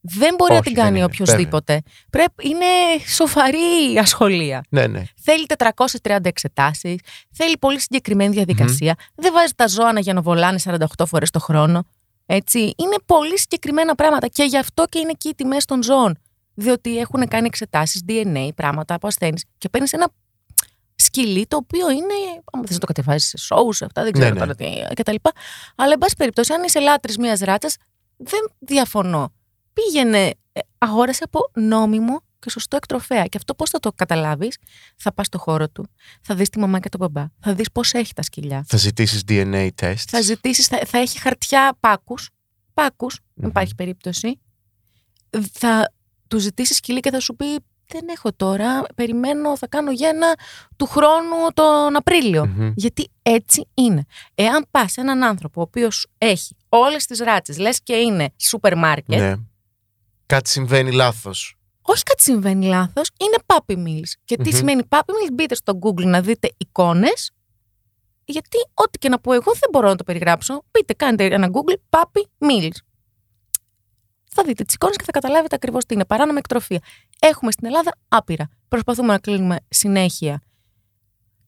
[0.00, 1.82] Δεν μπορεί να Όχι, την δεν κάνει είναι, οποιοδήποτε.
[2.10, 2.64] Πρέπει, είναι
[3.06, 4.64] σοφαρή ασχολία.
[4.68, 5.02] Ναι, ναι.
[5.22, 5.46] Θέλει
[6.02, 7.00] 430 εξετάσεις,
[7.32, 8.94] θέλει πολύ συγκεκριμένη διαδικασία.
[9.14, 11.84] Δεν βάζει τα ζώα να γενοβολάνε 48 φορές το χρόνο.
[12.26, 12.58] Έτσι.
[12.58, 16.18] Είναι πολύ συγκεκριμένα πράγματα και γι' αυτό και είναι εκεί οι τιμές των ζώων.
[16.54, 20.08] Διότι έχουν κάνει εξετάσεις, DNA, πράγματα από ασθένειε και παίρνεις ένα
[20.94, 22.14] σκυλί το οποίο είναι.
[22.52, 24.40] Άμα θες να το κατεβάζεις σε σοου, αυτά δεν ξέρω Ναι, ναι.
[24.40, 25.14] τώρα τι κτλ.
[25.76, 27.76] Αλλά εν πάση περιπτώσει, αν είσαι λάτρης μιας ράτσας,
[28.16, 29.32] δεν διαφωνώ.
[29.72, 33.24] Πήγαινε, ε, αγόρασε από νόμιμο και σωστό εκτροφέα.
[33.26, 34.58] Και αυτό πώς θα το καταλάβεις,
[34.96, 35.86] θα πας στο χώρο του,
[36.22, 38.64] θα δεις τη μαμά και τον μπαμπά, θα δεις πώς έχει τα σκυλιά.
[38.66, 39.94] Θα ζητήσεις DNA test.
[40.08, 42.30] Θα ζητήσεις, θα, θα έχει χαρτιά πάκους.
[42.74, 43.48] Πάκους, δεν Μμμ.
[43.48, 44.40] υπάρχει περίπτωση.
[45.52, 45.92] Θα
[46.28, 47.44] του ζητήσεις σκυλί και θα σου πει:
[47.88, 48.82] Δεν έχω τώρα.
[48.94, 50.34] Περιμένω, θα κάνω γέννα
[50.76, 52.46] του χρόνου τον Απρίλιο.
[52.46, 52.72] Μμμ.
[52.76, 54.04] Γιατί έτσι είναι.
[54.34, 58.76] Εάν πας σε έναν άνθρωπο ο οποίος έχει όλες τις ράτσες, λες και είναι σούπερ
[58.76, 59.34] μάρκετ, Ναι.
[60.30, 61.54] Κάτι συμβαίνει λάθος.
[61.82, 64.10] όχι κάτι συμβαίνει λάθος, είναι puppy mills.
[64.24, 64.56] Και τι Μμμ.
[64.56, 67.30] σημαίνει puppy mills, μπείτε στο Google να δείτε εικόνες.
[68.24, 70.62] Γιατί ό,τι και να πω εγώ δεν μπορώ να το περιγράψω.
[70.70, 72.76] Μπείτε, κάντε ένα Google puppy mills.
[74.32, 76.04] Θα δείτε τις εικόνες και θα καταλάβετε ακριβώς τι είναι.
[76.04, 76.80] Παράνομη εκτροφία.
[77.20, 78.48] Έχουμε στην Ελλάδα άπειρα.
[78.68, 80.42] Προσπαθούμε να κλείνουμε συνέχεια.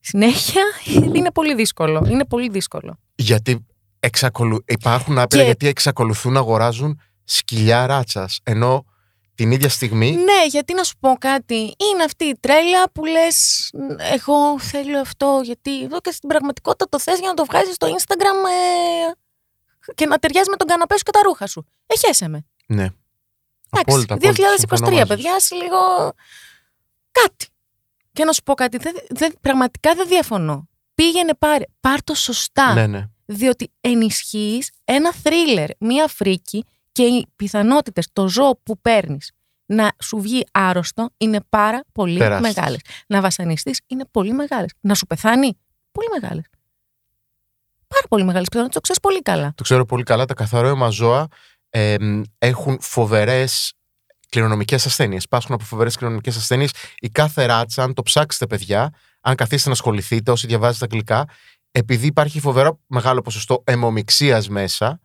[0.00, 0.62] Συνέχεια
[1.14, 2.06] είναι πολύ δύσκολο.
[2.10, 2.98] Είναι πολύ δύσκολο.
[3.14, 3.66] Γιατί
[4.00, 4.64] εξακολου...
[4.66, 8.38] υπάρχουν άπειρα Και- γιατί εξακολουθούν να αγοράζουν σκυλιά ράτσας.
[8.42, 8.84] Ενώ
[9.34, 10.10] την ίδια στιγμή.
[10.10, 11.54] Ναι, γιατί να σου πω κάτι.
[11.54, 16.98] Είναι αυτή η τρέλα που λες, Εγώ θέλω αυτό, γιατί εδώ και στην πραγματικότητα το
[17.00, 21.02] θες για να το βγάζεις στο Instagram ε, και να ταιριάζει με τον καναπέ σου
[21.02, 21.66] και τα ρούχα σου.
[21.86, 22.44] Έχεσαι με.
[22.66, 22.82] Ναι.
[22.82, 22.96] Εντάξει,
[23.70, 25.06] Απόλυτα, απόλυτα, 2023, συμφωνώ μαζί σου.
[25.06, 25.78] παιδιά, είσαι λίγο.
[27.10, 27.46] κάτι.
[28.12, 28.76] Και να σου πω κάτι.
[28.76, 30.68] Δεν, δεν- πραγματικά δεν διαφωνώ.
[30.94, 31.64] Πήγαινε πάρε.
[31.80, 32.72] Πάρ το σωστά.
[32.74, 33.06] Ναι, ναι.
[33.24, 39.32] Διότι ενισχύεις ένα θρίλερ, μία φρίκη και οι πιθανότητες το ζώο που παίρνεις
[39.66, 42.54] να σου βγει άρρωστο είναι πάρα πολύ Τεράστιες.
[42.54, 42.80] μεγάλες.
[43.06, 44.70] Να βασανιστείς είναι πολύ μεγάλες.
[44.80, 45.58] Να σου πεθάνει,
[45.92, 46.44] πολύ μεγάλες.
[47.88, 49.52] Πάρα πολύ μεγάλες πιθανότητες, το ξέρεις πολύ καλά.
[49.56, 50.24] Το ξέρω πολύ καλά.
[50.24, 51.26] Τα καθαρόαιμα ζώα
[51.70, 51.96] ε,
[52.38, 53.72] έχουν φοβερές
[54.28, 55.28] κληρονομικές ασθένειες.
[55.28, 56.70] Πάσχουν από φοβερές κληρονομικές ασθένειες.
[56.98, 61.24] Η κάθε ράτσα, αν το ψάξετε, παιδιά, αν καθίσετε να ασχοληθείτε, όσοι διαβάζετε αγγλικά,
[61.70, 65.00] επειδή υπάρχει φοβερό μεγάλο ποσοστό αιμομηξία μέσα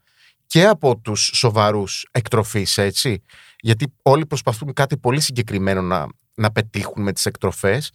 [0.48, 3.24] και από τους σοβαρούς εκτροφείς, έτσι.
[3.60, 7.92] Γιατί όλοι προσπαθούν κάτι πολύ συγκεκριμένο να, να πετύχουν με τις εκτροφές.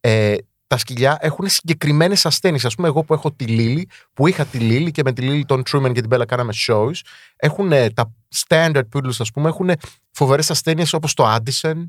[0.00, 0.34] Ε,
[0.66, 2.64] τα σκυλιά έχουν συγκεκριμένες ασθένειες.
[2.64, 5.44] Α πούμε, εγώ που έχω τη Λίλη, που είχα τη Λίλη και με τη Λίλη
[5.44, 6.94] των Truman και την Μπέλα κάναμε shows,
[7.36, 9.70] έχουν ε, τα standard poodles, ας πούμε, έχουν
[10.10, 11.84] φοβερές ασθένειες όπως το Addison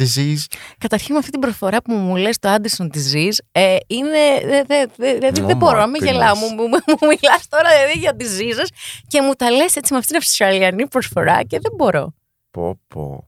[0.00, 0.44] disease.
[0.78, 4.86] Καταρχήν με αυτή την προφορά που μου λες το Anderson disease, ε, είναι, δε, δε,
[4.96, 6.04] δε, δηλαδή Oh δεν μπορώ my να μην goodness.
[6.06, 6.34] γελάω.
[6.34, 8.68] Μου, μου, μου μιλάς τώρα δηλαδή, για diseases
[9.06, 12.14] και μου τα λες έτσι με αυτήν την αυστραλιανή προσφορά και δεν μπορώ.
[12.50, 13.26] Πω, πω.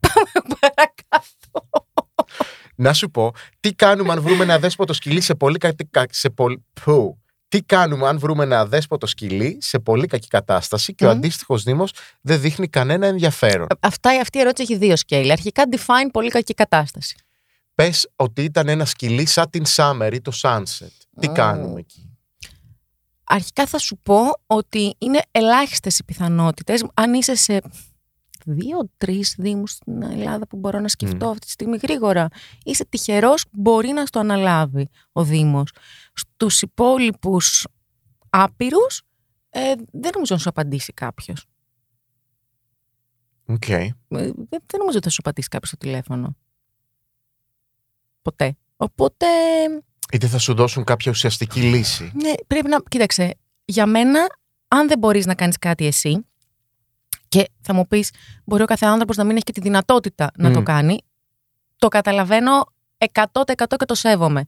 [0.61, 1.69] Παρακάτω.
[2.75, 6.31] Να σου πω, τι κάνουμε αν βρούμε ένα δέσποτο σκυλί σε πολύ, κατη- κα- σε
[6.31, 7.19] πολύ, που,
[7.49, 11.11] Τι κάνουμε αν βρούμε ένα αδέσποτο σκυλί σε πολύ κακή κατάσταση και ο Μμ.
[11.11, 13.67] αντίστοιχος Δήμος δεν δείχνει κανένα ενδιαφέρον.
[13.81, 15.33] Αυτά, αυτή η ερώτηση έχει δύο σκέλη.
[15.33, 17.17] Αρχικά define πολύ κακή κατάσταση.
[17.75, 20.93] Πες ότι ήταν ένα σκυλί σαν την Summer ή το Sunset.
[21.21, 21.33] Τι Μμ.
[21.33, 22.19] κάνουμε εκεί;
[23.25, 26.85] Αρχικά θα σου πω ότι είναι ελάχιστες οι πιθανότητες.
[26.95, 27.61] Αν είσαι σε
[28.49, 31.31] δύο-τρεις δήμους στην Ελλάδα που μπορώ να σκεφτώ Μμ.
[31.31, 32.29] αυτή τη στιγμή γρήγορα,
[32.65, 35.73] είσαι τυχερός, μπορεί να στο αναλάβει ο Δήμος.
[36.13, 37.67] Στους υπόλοιπους
[38.31, 39.03] άπειρους,
[39.51, 41.47] ε, δεν νομίζω να σου απαντήσει κάποιος.
[43.47, 43.69] Οκ.
[43.69, 46.37] Ε, δεν, δεν νομίζω ότι θα σου απαντήσει κάποιος στο τηλέφωνο.
[48.23, 48.57] Ποτέ.
[48.77, 49.27] Οπότε,
[50.13, 52.13] Είτε θα σου δώσουν κάποια ουσιαστική λύση.
[52.15, 52.79] ναι, πρέπει να...
[52.89, 53.35] Κοίταξε,
[53.65, 54.27] για μένα,
[54.69, 56.27] αν δεν μπορείς να κάνεις κάτι εσύ,
[57.29, 58.11] και θα μου πεις,
[58.45, 60.63] μπορεί ο κάθε άνθρωπος να μην έχει και τη δυνατότητα να το Μμ.
[60.63, 60.99] κάνει,
[61.79, 62.65] το καταλαβαίνω
[63.13, 63.23] 100%
[63.79, 64.45] και το σέβομαι.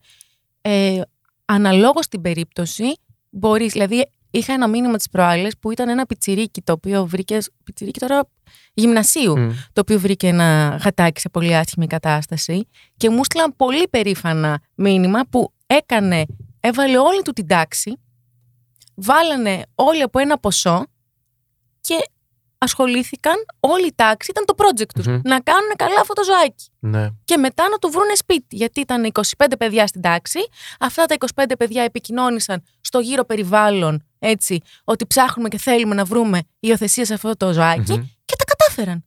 [0.61, 1.01] Ε,
[1.45, 2.85] αναλόγως την περίπτωση,
[3.31, 8.01] μπορείς, δηλαδή είχα ένα μήνυμα τις προάλλες που ήταν ένα πιτσιρίκι το οποίο βρήκε, πιτσιρίκι
[8.01, 8.29] τώρα
[8.75, 9.51] γυμνασίου, Μμ.
[9.73, 15.21] το οποίο βρήκε ένα γατάκι σε πολύ άσχημη κατάσταση και μου στείλαν πολύ περήφανα μήνυμα
[15.31, 16.25] που έκανε,
[16.61, 18.01] έβαλε όλη του την τάξη,
[18.95, 20.87] βάλανε όλοι από ένα ποσό
[21.81, 22.11] και
[22.63, 25.21] ασχολήθηκαν, όλη η τάξη ήταν το project τους, Μμμ.
[25.25, 27.09] να κάνουν καλά αυτό το ζωάκι Ναι.
[27.25, 28.57] και μετά να του βρούνε σπίτι.
[28.57, 30.39] Γιατί ήταν 25 παιδιά στην τάξη.
[30.81, 36.41] Αυτά τα 25 παιδιά επικοινώνησαν στο γύρο περιβάλλον έτσι, ότι ψάχνουμε και θέλουμε να βρούμε
[36.61, 38.03] υιοθεσία σε αυτό το ζωάκι Μμμ.
[38.25, 39.05] και τα κατάφεραν.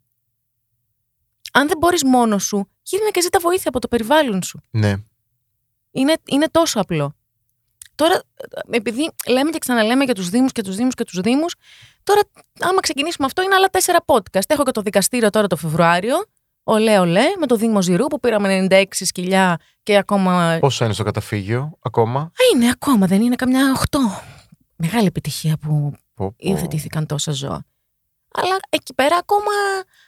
[1.54, 4.62] Αν δεν μπορείς μόνος σου, γύρνα και ζήτα βοήθεια από το περιβάλλον σου.
[4.72, 4.94] Ναι.
[5.92, 7.16] Είναι, είναι τόσο απλό.
[7.96, 11.56] Τώρα, ε, επειδή λέμε και ξαναλέμε για τους Δήμους και τους Δήμους και τους Δήμους,
[12.04, 12.22] τώρα,
[12.60, 14.42] άμα ξεκινήσουμε αυτό, είναι άλλα τέσσερα podcast.
[14.48, 16.16] Έχω και το δικαστήριο τώρα το Φεβρουάριο.
[16.64, 20.58] Ολέ, ολέ, με το Δήμο Ζηρού που πήραμε 96 σκυλιά και ακόμα.
[20.60, 23.98] Πόσο είναι στο καταφύγιο ακόμα; Α, είναι ακόμα, δεν είναι καμιά 8.
[24.76, 25.68] Μεγάλη επιτυχία που
[26.14, 26.34] Πω, πω.
[26.38, 27.66] υιοθετήθηκαν τόσα ζώα.
[28.36, 29.52] Αλλά εκεί πέρα ακόμα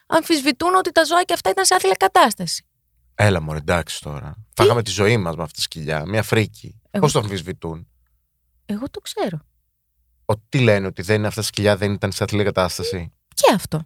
[0.07, 2.65] αμφισβητούν ότι τα ζώα και αυτά ήταν σε άθλια κατάσταση.
[3.15, 4.35] Έλα μωρέ, εντάξει τώρα.
[4.55, 6.05] Φάγαμε τη ζωή μας με αυτά τα σκυλιά.
[6.05, 6.79] Μια φρίκη.
[6.91, 7.87] Εγώ- Πώς το αμφισβητούν.
[8.65, 9.39] Εγώ το ξέρω.
[10.25, 13.51] Ότι τι λένε, ότι δεν είναι αυτά τα σκυλιά, δεν ήταν σε αθλή κατάσταση; Και
[13.55, 13.81] αυτό;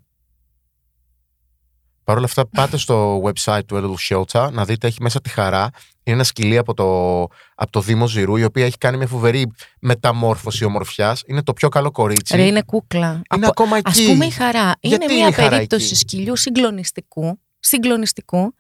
[2.04, 5.30] Παρ' όλα αυτά, πάτε στο website του A Little Shelter να δείτε, έχει μέσα τη
[5.30, 5.62] χαρά.
[6.04, 7.22] Είναι ένα σκυλί από το,
[7.56, 11.24] από το Δήμο Ζηρού, η οποία έχει κάνει μια φοβερή μεταμόρφωση ομορφιάς.
[11.26, 12.36] Είναι το πιο καλό κορίτσι.
[12.36, 13.10] Ρε, είναι κούκλα.
[13.12, 14.06] Είναι Από- ακόμα Α εκεί.
[14.06, 18.54] πούμε η χαρά Γιατί είναι είναι μια η χαρά περίπτωση εκεί; σκυλιού συγκλονιστικού, συγκλονιστικού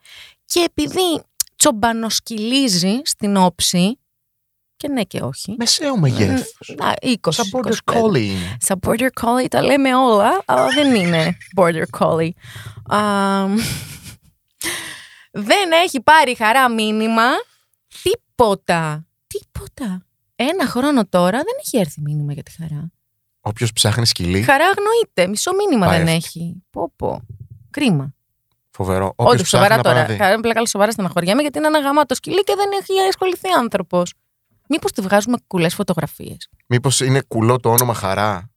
[0.49, 1.23] και επειδή
[1.55, 3.99] τσομπανοσκυλίζει στην όψη
[4.77, 5.55] και ναι και όχι.
[5.57, 6.73] Μεσαίου μεγέθους.
[6.77, 7.93] Να, 20, Σαν border 25.
[7.93, 8.57] collie είναι.
[8.59, 12.29] Σαν border collie τα λέμε όλα, αλλά δεν είναι border collie.
[12.85, 13.55] Αμ,
[15.31, 17.27] δεν έχει πάρει χαρά μήνυμα.
[18.01, 19.07] Τίποτα.
[19.27, 20.05] Τίποτα.
[20.35, 22.91] Ένα χρόνο τώρα δεν έχει έρθει μήνυμα για τη χαρά.
[23.41, 25.27] Όποιος ψάχνει σκυλί, Χαρά αγνοείται.
[25.27, 26.17] Μισό μήνυμα Πάει δεν αυτή.
[26.39, 26.63] έχει.
[26.69, 27.21] Πω πω.
[27.69, 28.13] Κρίμα.
[28.83, 29.13] Φοβερό.
[29.15, 30.07] Όντως, Όποιος ψάχνει σοβαρά να πάει τώρα.
[30.07, 30.19] να δει.
[30.23, 34.13] Χαρά, πλάκα, σοβαρά στεναχωριέμαι γιατί είναι ένα γαμάτο σκυλί και δεν έχει ασχοληθεί άνθρωπος.
[34.69, 38.49] Μήπως τη βγάζουμε κουλές φωτογραφίες; Μήπως είναι κουλό το όνομα χαρά;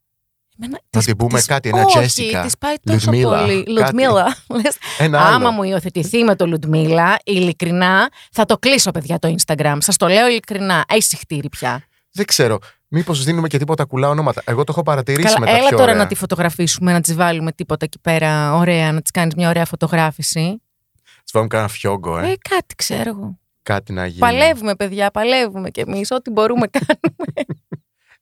[0.58, 3.62] Εμένα, Να της- την πούμε της- κάτι, ένα όχι, Jessica, της πάει τόσο Λουδμίλα, πολύ.
[3.64, 3.70] κάτι.
[3.70, 4.36] Λουτμίλα.
[4.62, 5.50] Λες, Ένα άμα άλλο.
[5.50, 9.76] μου υιοθετηθεί με το Λουτμίλα, ειλικρινά, θα το κλείσω, παιδιά, το Instagram.
[9.78, 10.84] Σας το λέω ειλικρινά.
[10.88, 11.84] Έχει συχτήρι πια.
[12.12, 12.58] Δεν ξέρω.
[12.94, 14.42] Μήπως δίνουμε και τίποτα κουλά ονόματα.
[14.44, 16.02] Εγώ το έχω παρατηρήσει Καλά, με τα έλα πιο τώρα ωραία.
[16.02, 19.64] να τη φωτογραφίσουμε, να της βάλουμε τίποτα εκεί πέρα ωραία, να της κάνεις μια ωραία
[19.64, 20.62] φωτογράφηση.
[21.02, 22.30] Τις βάλουμε κανένα φιόγκο, ε.
[22.30, 23.38] Ε, κάτι ξέρω εγώ.
[23.62, 24.18] Κάτι να γίνει.
[24.18, 26.10] Παλεύουμε, παιδιά, παλεύουμε κι εμείς.
[26.10, 27.56] Ό,τι μπορούμε κάνουμε.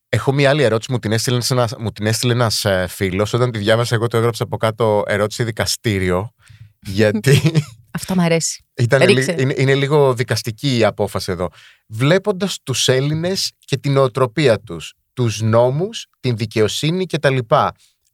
[0.09, 3.33] Έχω μία άλλη ερώτηση, μου την έστειλε ένας μου την έστειλε ένας, ε, φίλος.
[3.33, 6.31] Όταν τη διάβασα, εγώ το έγραψα από κάτω ερώτηση δικαστήριο.
[6.99, 8.65] Γιατί Αυτό μ' αρέσει.
[8.77, 9.33] ήταν, Ρίξε.
[9.33, 11.49] λι- είναι, είναι λίγο δικαστική η απόφαση εδώ.
[11.87, 17.39] Βλέποντας τους Έλληνες και την νοοτροπία τους, τους νόμους, την δικαιοσύνη κτλ.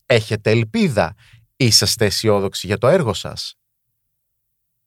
[0.07, 1.15] Έχετε ελπίδα;
[1.57, 3.55] Είσαστε αισιόδοξοι για το έργο σας;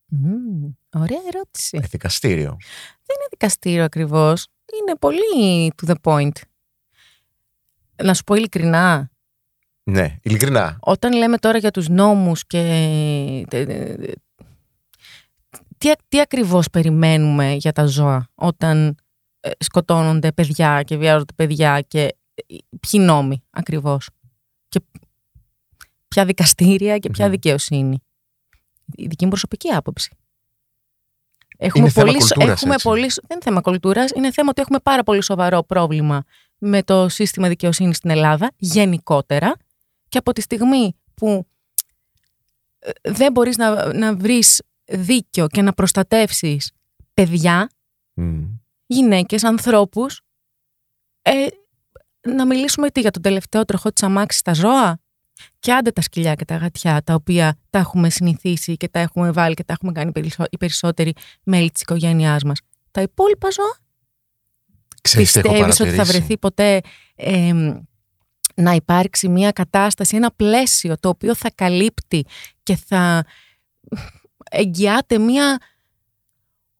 [0.05, 1.77] Μμμ, ωραία ερώτηση.
[1.81, 2.57] Ε, δικαστήριο.
[3.05, 4.47] Δεν είναι δικαστήριο ακριβώς.
[4.81, 6.41] Είναι πολύ to the point.
[8.03, 9.09] Να σου πω ειλικρινά,
[9.83, 10.77] Ναι, ειλικρινά.
[10.79, 12.59] όταν λέμε τώρα για τους νόμους και
[13.49, 14.15] τε- τε- τε-
[15.79, 18.97] τι, τι ακριβώς περιμένουμε για τα ζώα όταν
[19.39, 22.01] ε, σκοτώνονται παιδιά και βιάζονται παιδιά και
[22.35, 24.09] ε, ποιοι νόμοι ακριβώς
[24.69, 24.79] και
[26.07, 27.31] ποια δικαστήρια και ποια Μμμ.
[27.31, 28.03] δικαιοσύνη.
[28.95, 30.11] Η δική μου προσωπική άποψη.
[31.57, 32.87] Έχουμε Είναι θέμα πολύ, σο- κουλτούρας, έχουμε έτσι.
[32.87, 36.23] πολύ, σο- δεν είναι θέμα κουλτούρας, είναι θέμα ότι έχουμε πάρα πολύ σοβαρό πρόβλημα
[36.57, 39.55] με το σύστημα δικαιοσύνης στην Ελλάδα γενικότερα
[40.09, 41.47] και από τη στιγμή που
[42.79, 44.61] ε, δεν μπορείς να, να βρεις
[44.91, 46.71] δίκιο και να προστατεύσεις
[47.13, 47.69] παιδιά,
[48.13, 48.43] Μμ.
[48.85, 50.21] γυναίκες, ανθρώπους,
[51.21, 51.47] Ε,
[52.21, 54.99] να μιλήσουμε τι για τον τελευταίο τροχό της αμάξης στα ζώα
[55.59, 59.31] και άντε τα σκυλιά και τα γατιά τα οποία τα έχουμε συνηθίσει και τα έχουμε
[59.31, 60.11] βάλει και τα έχουμε κάνει
[60.49, 62.59] οι περισσότεροι μέλη της οικογένειάς μας.
[62.91, 63.77] Τα υπόλοιπα ζώα;
[65.01, 66.81] Ξέρεις τι έχω πιστεύεις ότι θα παρατηρήσει; βρεθεί ποτέ
[67.15, 67.79] εμ,
[68.55, 72.25] να υπάρξει μια κατάσταση, ένα πλαίσιο το οποίο θα καλύπτει
[72.63, 73.25] και θα
[74.49, 75.57] εγγυάται μια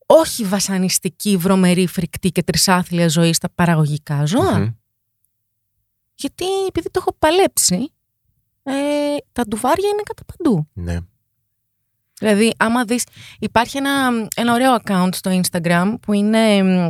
[0.06, 4.60] όχι βασανιστική, βρωμερή, φρικτή και τρισάθλια ζωή στα παραγωγικά ζώα.
[4.60, 4.70] Μμμ.
[6.16, 7.94] Γιατί επειδή το έχω παλέψει,
[8.64, 8.74] ε,
[9.32, 10.68] τα ντουβάρια είναι κατά παντού.
[10.74, 10.98] Ναι.
[12.20, 13.04] Δηλαδή, άμα δεις,
[13.40, 16.88] υπάρχει ένα, ένα ωραίο account στο Instagram που είναι μ,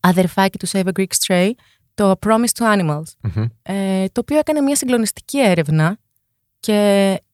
[0.00, 1.50] αδερφάκι του Save a Greek Stray,
[1.94, 3.46] το Promise to Animals, Μμμ.
[3.62, 5.98] ε, το οποίο έκανε μια συγκλονιστική έρευνα
[6.60, 6.72] και
[7.12, 7.25] έφ-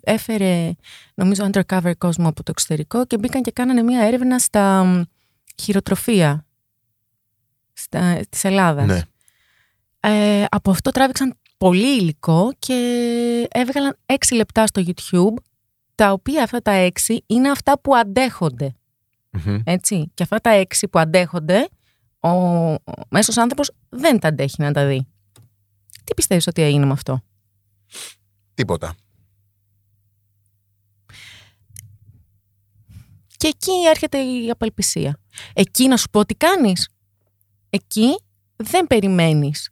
[0.00, 0.72] έφερε,
[1.14, 5.02] νομίζω, undercover κόσμο από το εξωτερικό και μπήκαν και κάνανε μια έρευνα στα μ,
[5.62, 6.46] χειροτροφία
[7.72, 8.86] στα, της Ελλάδας.
[8.86, 9.00] Ναι.
[10.00, 15.42] Ε, από αυτό τράβηξαν πολύ υλικό και έβγαλαν έξι λεπτά στο YouTube,
[15.94, 18.74] τα οποία αυτά τα έξι είναι αυτά που αντέχονται.
[19.30, 19.60] Μμμ.
[19.64, 20.10] Έτσι.
[20.14, 21.68] Και αυτά τα έξι που αντέχονται,
[22.20, 22.28] ο,
[22.72, 25.06] ο μέσος άνθρωπος δεν τα αντέχει να τα δει.
[26.04, 27.22] Τι πιστεύεις ότι έγινε με αυτό;
[28.54, 28.94] Τίποτα.
[33.40, 35.18] Και εκεί έρχεται η απελπισία.
[35.52, 36.88] Εκεί να σου πω τι κάνεις.
[37.70, 38.20] Εκεί
[38.56, 39.70] δεν περιμένεις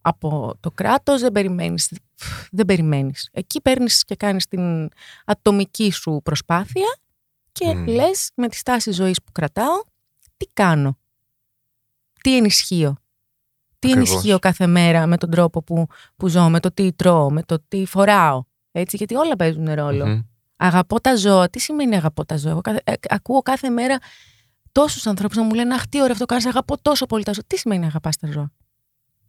[0.00, 1.92] από το κράτος, δεν περιμένεις,
[2.50, 3.28] δεν περιμένεις.
[3.32, 4.88] Εκεί παίρνεις και κάνεις την
[5.24, 6.98] ατομική σου προσπάθεια
[7.52, 7.86] και Μμμ.
[7.86, 9.82] λες με τη στάση ζωής που κρατάω,
[10.36, 10.98] τι κάνω.
[12.20, 12.96] Τι ενισχύω.
[13.78, 14.10] Τι Ακριβώς.
[14.10, 15.86] ενισχύω κάθε μέρα με τον τρόπο που,
[16.16, 18.42] που ζω, με το τι τρώω, με το τι φοράω.
[18.72, 20.06] Έτσι, γιατί όλα παίζουν ρόλο.
[20.06, 20.20] Μμμ.
[20.62, 21.50] Αγαπώ τα ζώα.
[21.50, 23.98] Τι σημαίνει αγαπώ τα ζώα; Εγώ κάθε- ε, ακούω κάθε μέρα
[24.72, 26.46] τόσους ανθρώπους να μου λένε Αχ, τι ωραίο αυτό κάνεις.
[26.46, 27.42] Αγαπώ τόσο πολύ τα ζώα.
[27.46, 28.52] Τι σημαίνει αγαπάς τα ζώα;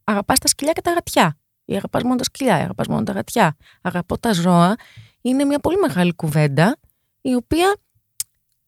[0.04, 1.38] Αγαπάς τα σκυλιά και τα γατιά.
[1.66, 3.56] Ή αγαπάς μόνο τα σκυλιά, ή αγαπάς μόνο τα γατιά.
[3.82, 4.76] Αγαπώ τα ζώα
[5.22, 6.78] είναι μια πολύ μεγάλη κουβέντα
[7.22, 7.76] η οποία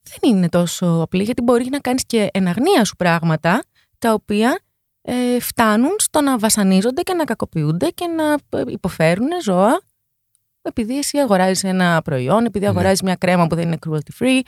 [0.04, 3.64] δεν είναι τόσο απλή γιατί μπορεί να κάνεις και εν αγνία σου πράγματα
[4.00, 4.60] τα οποία
[5.02, 9.82] ε, φτάνουν στο να βασανίζονται και να κακοποιούνται και να ε, υποφέρουν ζώα
[10.64, 12.72] επειδή εσύ αγοράζεις ένα προϊόν, επειδή Ναι.
[12.72, 14.40] αγοράζεις μια κρέμα που δεν είναι cruelty free,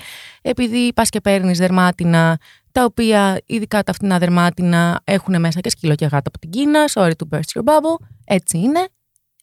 [0.41, 2.39] επειδή πας και παίρνεις δερμάτινα
[2.71, 6.85] τα οποία ειδικά τα φτηνά δερμάτινα έχουν μέσα και σκύλο και γάτα από την Κίνα,
[6.93, 8.87] sorry to burst your bubble, έτσι είναι,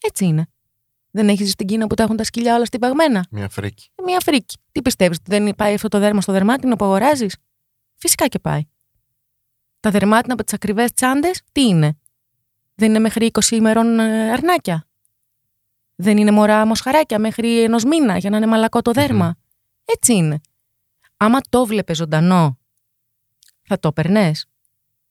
[0.01, 0.47] έτσι είναι.
[1.11, 3.27] Δεν έχεις ζήσει στην Κίνα που τα έχουν τα σκυλιά όλα στυπαγμένα.
[3.31, 3.91] Μια φρίκη.
[3.95, 4.57] Ε, Μια φρίκη.
[4.73, 7.37] Τι πιστεύεις, ότι δεν πάει αυτό το δέρμα στο δερμάτινο που αγοράζεις;
[7.97, 8.63] Φυσικά και πάει.
[9.81, 11.99] Τα δερμάτινα από τις ακριβές τσάντες, τι είναι;
[12.75, 14.87] Δεν είναι μέχρι 20 ημερών ε, αρνάκια.
[16.03, 19.37] Δεν είναι μωρά μοσχαράκια μέχρι ενός μήνα για να είναι μαλακό το δέρμα.
[19.85, 20.41] Έτσι είναι.
[21.17, 22.59] Άμα το βλέπε ζωντανό,
[23.63, 24.47] θα το περνές.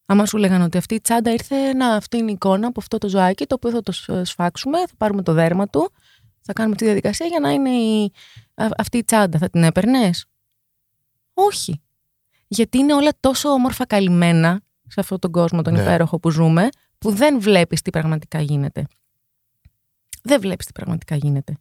[0.05, 2.97] Άμα σου λέγανε ότι αυτή η τσάντα ήρθε, να, αυτή είναι η εικόνα από αυτό
[2.97, 5.91] το ζωάκι, το οποίο θα το σ- σφάξουμε, θα πάρουμε το δέρμα του,
[6.41, 8.11] θα κάνουμε τη διαδικασία για να είναι η,
[8.55, 9.37] α- αυτή η τσάντα.
[9.37, 10.25] Θα την έπαιρνες;
[11.33, 11.81] Όχι.
[12.47, 15.81] Γιατί είναι όλα τόσο όμορφα καλυμμένα σε αυτόν τον κόσμο τον Ναι.
[15.81, 18.85] υπέροχο που ζούμε, που δεν βλέπεις τι πραγματικά γίνεται.
[20.23, 21.53] Δεν βλέπεις τι πραγματικά γίνεται.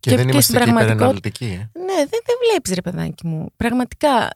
[0.00, 1.44] Και, Και- δεν και είμαστε στην και πραγματικότητα- υπεραναλυτικοί.
[1.44, 1.78] Ε.
[1.78, 3.46] Ναι, δεν, δεν βλέπεις ρε παιδάκι μου.
[3.56, 4.28] Πραγματικά.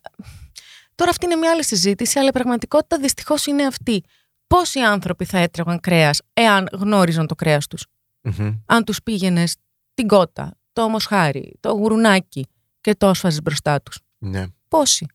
[0.95, 4.03] Τώρα αυτή είναι μια άλλη συζήτηση, αλλά η πραγματικότητα δυστυχώς είναι αυτή.
[4.47, 7.87] Πόσοι άνθρωποι θα έτρεγαν κρέας εάν γνώριζαν το κρέας τους;
[8.21, 8.53] Μμμ.
[8.67, 9.57] αν τους πήγαινες
[9.95, 12.47] την κότα, το μοσχάρι, το γουρουνάκι
[12.81, 14.47] και το έσφαζες μπροστά τους; Ναι.
[14.69, 15.07] Πόσοι;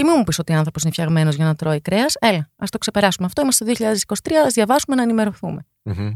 [0.00, 2.14] Και μην μου πεις ότι ο άνθρωπος είναι φτιαγμένος για να τρώει κρέας.
[2.18, 3.42] Έλα, ας το ξεπεράσουμε αυτό.
[3.42, 5.66] Είμαστε το 2023, ας διαβάσουμε να ενημερωθούμε.
[5.82, 6.10] Μμμ.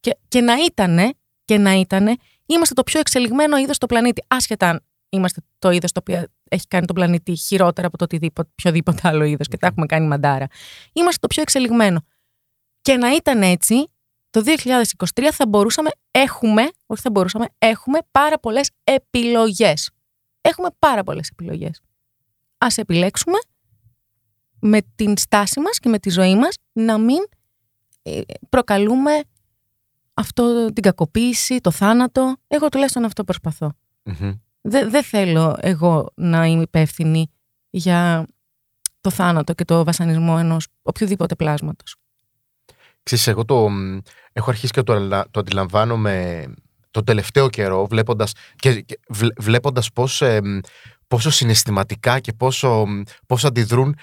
[0.00, 1.12] Και, και να ήτανε,
[1.44, 4.24] και να ήτανε, είμαστε το πιο εξελιγμένο είδος στο πλανήτη.
[4.26, 8.48] Άσχετα αν είμαστε το είδος το οποίο έχει κάνει τον πλανήτη χειρότερα από το οτιδήποτε,
[8.52, 10.46] οποιοδήποτε άλλο είδος και τα έχουμε κάνει μαντάρα.
[10.92, 12.06] Είμαστε το πιο εξελιγμένο.
[12.80, 13.92] Και να ήταν έτσι,
[14.30, 14.42] το
[15.14, 19.90] 2023 θα μπορούσαμε, έχουμε, όχι θα μπορούσαμε, έχουμε πάρα πολλές επιλογές.
[20.40, 21.80] Έχουμε πάρα πολλές επιλογές.
[22.58, 23.38] Ας επιλέξουμε
[24.60, 27.18] με την στάση μας και με τη ζωή μας να μην
[28.02, 29.10] ε, προκαλούμε
[30.14, 32.36] αυτό την κακοποίηση, το θάνατο.
[32.46, 33.72] Εγώ τουλάχιστον αυτό προσπαθώ.
[34.02, 34.32] Μμμ.
[34.60, 37.30] Δεν δεν θέλω εγώ να είμαι υπεύθυνη
[37.70, 38.26] για
[39.00, 41.96] το θάνατο και το βασανισμό ενός οποιοδήποτε πλάσματος.
[43.02, 43.98] Ξέρεις, εγώ το, μ,
[44.32, 46.44] έχω αρχίσει και το, αλα- το αντιλαμβάνομαι
[46.90, 50.58] το τελευταίο καιρό βλέποντας, και, και βλέ- βλέποντας πώς, ε, μ,
[51.06, 53.96] πόσο συναισθηματικά και πόσο, μ, πόσο αντιδρούν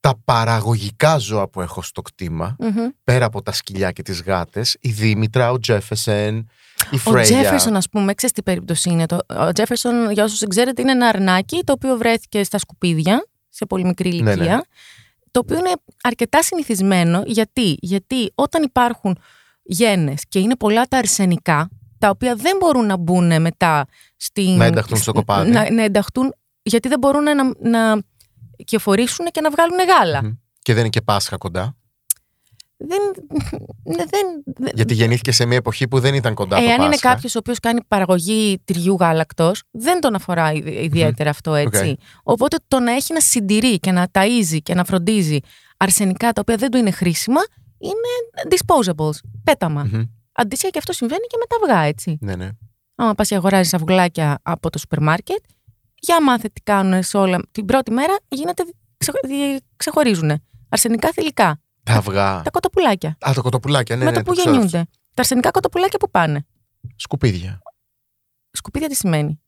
[0.00, 2.88] τα παραγωγικά ζώα που έχω στο κτήμα, Μμμ.
[3.04, 6.36] πέρα από τα σκυλιά και τις γάτες, η Δήμητρα, ο Τζέφεσεν,
[6.90, 7.22] η Ο Φρέια.
[7.40, 9.06] Τζέφερσον, ας πούμε, ξέρεις τι περίπτωση είναι.
[9.06, 13.26] Το, ο Τζέφερσον, για όσους δεν ξέρετε, είναι ένα αρνάκι το οποίο βρέθηκε στα σκουπίδια
[13.48, 14.54] σε πολύ μικρή Ναι, ηλικία.
[14.56, 14.60] ναι.
[15.30, 17.22] το οποίο είναι αρκετά συνηθισμένο.
[17.26, 19.18] Γιατί, γιατί όταν υπάρχουν
[19.62, 21.68] γένες και είναι πολλά τα αρσενικά,
[22.02, 23.84] τα οποία δεν μπορούν να μπουν μετά
[24.16, 24.56] στην...
[24.56, 25.50] Να ενταχθούν στο κοπάδι.
[25.50, 27.34] Να, να ενταχθούν, γιατί δεν μπορούν να,
[27.70, 28.02] να
[28.64, 30.24] κυοφορήσουν και να βγάλουν γάλα.
[30.24, 30.30] Μμ.
[30.62, 31.76] Και δεν είναι και Πάσχα κοντά.
[32.76, 32.98] Δεν,
[33.84, 36.88] ναι, δεν, δεν- Γιατί γεννήθηκε σε μια εποχή που δεν ήταν κοντά το Εάν είναι
[36.90, 37.08] Πάσχα.
[37.08, 41.96] κάποιος ο οποίος κάνει παραγωγή τυριού γάλακτος, δεν τον αφορά ιδι- ιδιαίτερα αυτό έτσι.
[42.22, 45.38] Οπότε το να έχει να συντηρεί και να ταΐζει και να φροντίζει
[45.76, 47.40] αρσενικά τα οποία δεν του είναι χρήσιμα
[47.78, 49.18] είναι disposables.
[49.44, 49.84] Πέταμα.
[49.92, 50.02] Μμμ.
[50.32, 52.18] Αντίστοιχα και αυτό συμβαίνει και με τα αυγά, έτσι.
[52.20, 52.48] Ναι, ναι.
[52.94, 55.44] Άμα πας και αγοράζεις αυγουλάκια από το σούπερ μάρκετ,
[55.94, 57.40] για μάθε τι κάνουν σε όλα.
[57.50, 58.64] Την πρώτη μέρα γίνεται,
[59.76, 60.42] ξεχωρίζουν.
[60.68, 61.60] Αρσενικά θηλυκά.
[61.82, 62.42] Τα αυγά.
[62.42, 63.08] Τα κοτοπουλάκια.
[63.10, 64.50] Α, τα κοτοπουλάκια, ναι, με ναι, το που ξέρω.
[64.50, 64.78] γεννιούνται.
[65.14, 66.46] Τα αρσενικά κοτοπουλάκια που πάνε.
[66.96, 67.58] Σκουπίδια.
[68.50, 69.40] Σκουπίδια τι σημαίνει;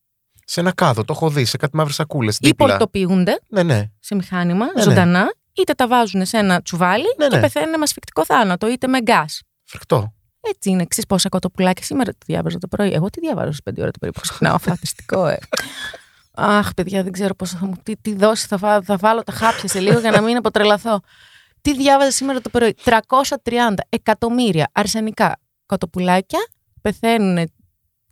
[0.44, 2.38] Σε ένα κάδο, το έχω δει, σε κάτι μαύρες σακούλες.
[2.40, 3.90] Ή πορτοποιούνται Ναι, ναι.
[4.00, 4.82] σε μηχάνημα, ναι.
[4.82, 7.40] ζωντανά, είτε τα βάζουν σε ένα τσουβάλι Ναι, και ναι.
[7.42, 9.42] πεθαίνουν με ασφυκτικό θάνατο, είτε με γκάς.
[9.64, 10.14] Φρικτό.
[10.50, 10.84] Έτσι είναι.
[10.86, 12.92] Ξέρεις πόσα κοτοπουλάκια σήμερα το διάβαζα το πρωί.
[12.92, 14.58] Εγώ τι διαβάζω στις 5 ώρα το πρωί που ξυπνάω.
[14.58, 15.38] Φανταστικό, ε.
[16.36, 17.74] Αχ, παιδιά, δεν ξέρω πόσο θα μου.
[17.82, 21.00] Τι, τι δόση θα, βά- θα βάλω τα χάπια σε λίγο για να μην αποτρελαθώ.
[21.60, 22.94] Τι διάβαζα σήμερα το πρωί; 330
[23.88, 26.38] εκατομμύρια αρσενικά κοτοπουλάκια
[26.82, 27.50] πεθαίνουν,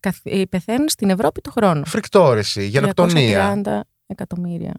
[0.00, 1.84] καθ- ε, πεθαίνουν στην Ευρώπη το χρόνο.
[1.84, 3.60] Φρικτό, ρε, εσύ, γενοκτονία.
[3.64, 4.74] 230 εκατομμύρια.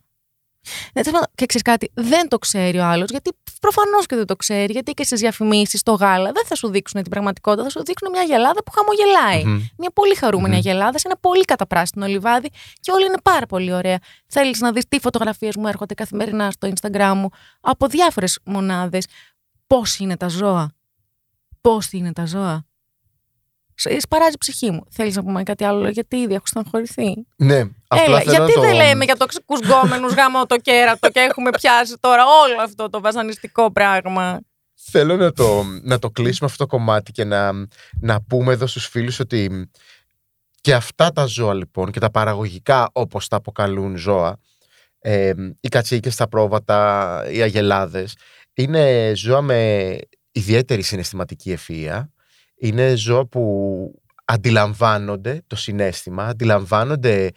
[0.94, 4.26] Ναι, τέλος πάντων, και ξέρεις κάτι, δεν το ξέρει ο άλλος, γιατί προφανώς και δεν
[4.26, 4.72] το ξέρει.
[4.74, 8.10] Γιατί και στις διαφημίσεις, στο γάλα, δεν θα σου δείξουν την πραγματικότητα, θα σου δείξουν
[8.12, 9.44] μια γελάδα που χαμογελάει.
[9.46, 9.62] Μμμ.
[9.78, 10.62] Μια πολύ χαρούμενη Μμμ.
[10.62, 12.50] γελάδα σε ένα πολύ καταπράσινο λιβάδι
[12.80, 13.98] και όλα είναι πάρα πολύ ωραία.
[14.28, 17.30] Θέλεις να δεις τι φωτογραφίες μου έρχονται καθημερινά στο Instagram μου
[17.62, 19.06] από διάφορες μονάδες.
[19.68, 20.72] Πώς είναι τα ζώα;
[21.62, 22.66] Πώς είναι τα ζώα;
[23.76, 24.84] Σ- Σπαράζει η ψυχή μου.
[24.90, 28.56] Θέλεις να πούμε κάτι άλλο, γιατί ήδη έχω στεναχωρηθεί; Ναι, απλά Έλα, θέλω γιατί να
[28.56, 28.62] το...
[28.62, 33.02] δεν λέμε για τοξικούς γκόμενους γάμο το κέρατο και έχουμε πιάσει τώρα όλο αυτό το
[33.02, 34.40] βασανιστικό πράγμα.
[34.74, 37.52] Θέλω να το, να το κλείσουμε αυτό το κομμάτι και να,
[38.00, 39.70] να πούμε εδώ στους φίλους ότι
[40.62, 44.40] και αυτά τα ζώα λοιπόν και τα παραγωγικά όπως τα αποκαλούν ζώα
[45.00, 48.16] ε, οι κατσίκες, τα πρόβατα, οι αγελάδες
[48.54, 49.98] είναι ζώα με
[50.32, 52.04] ιδιαίτερη συναισθηματική ευφυΐα
[52.56, 57.32] είναι ζώα που αντιλαμβάνονται το συνέστημα αντιλαμβάνονται,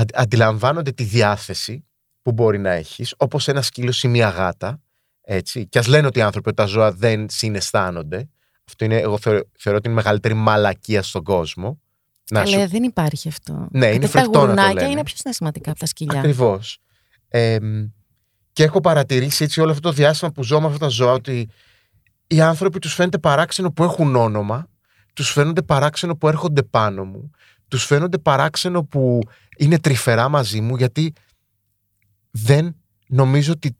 [0.00, 1.84] αντι- αντιλαμβάνονται τη διάθεση
[2.22, 4.80] που μπορεί να έχεις όπως ένα σκύλο ή μια γάτα
[5.22, 5.66] έτσι.
[5.66, 8.28] Και ας λένε ότι οι άνθρωποι ότι τα ζώα δεν συναισθάνονται.
[8.68, 11.80] Αυτό είναι, εγώ θεωρώ, θεωρώ ότι είναι η μεγαλύτερη μαλακία στον κόσμο.
[12.30, 13.68] Να Αλλά δεν υπάρχει αυτό.
[13.70, 14.90] Ναι, είναι Γιατί φρικτό Τα να το γουρνάκια λένε.
[14.92, 16.18] είναι πιο συναισθηματικά από τα σκυλιά.
[16.18, 16.78] Ακριβώς.
[18.52, 21.48] και έχω παρατηρήσει έτσι όλο αυτό το διάστημα που ζω με αυτά τα ζώα ότι
[22.26, 24.68] οι άνθρωποι τους φαίνεται παράξενο που έχουν όνομα,
[25.14, 27.30] τους φαίνονται παράξενο που έρχονται πάνω μου,
[27.68, 29.18] τους φαίνονται παράξενο που
[29.60, 31.12] είναι τρυφερά μαζί μου, γιατί
[32.30, 33.76] δεν νομίζω ότι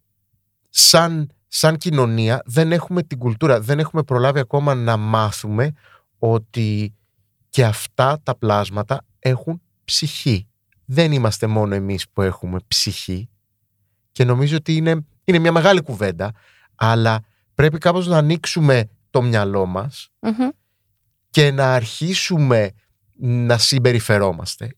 [0.68, 5.72] σαν, σαν κοινωνία δεν έχουμε την κουλτούρα, δεν έχουμε προλάβει ακόμα να μάθουμε
[6.18, 6.94] ότι
[7.48, 10.48] και αυτά τα πλάσματα έχουν ψυχή.
[10.84, 13.28] Δεν είμαστε μόνο εμείς που έχουμε ψυχή
[14.12, 16.32] και νομίζω ότι είναι, είναι μια μεγάλη κουβέντα
[16.74, 20.48] αλλά πρέπει κάπως να ανοίξουμε το μυαλό μας Μμμ.
[21.30, 22.70] και να αρχίσουμε
[23.18, 24.74] να συμπεριφερόμαστε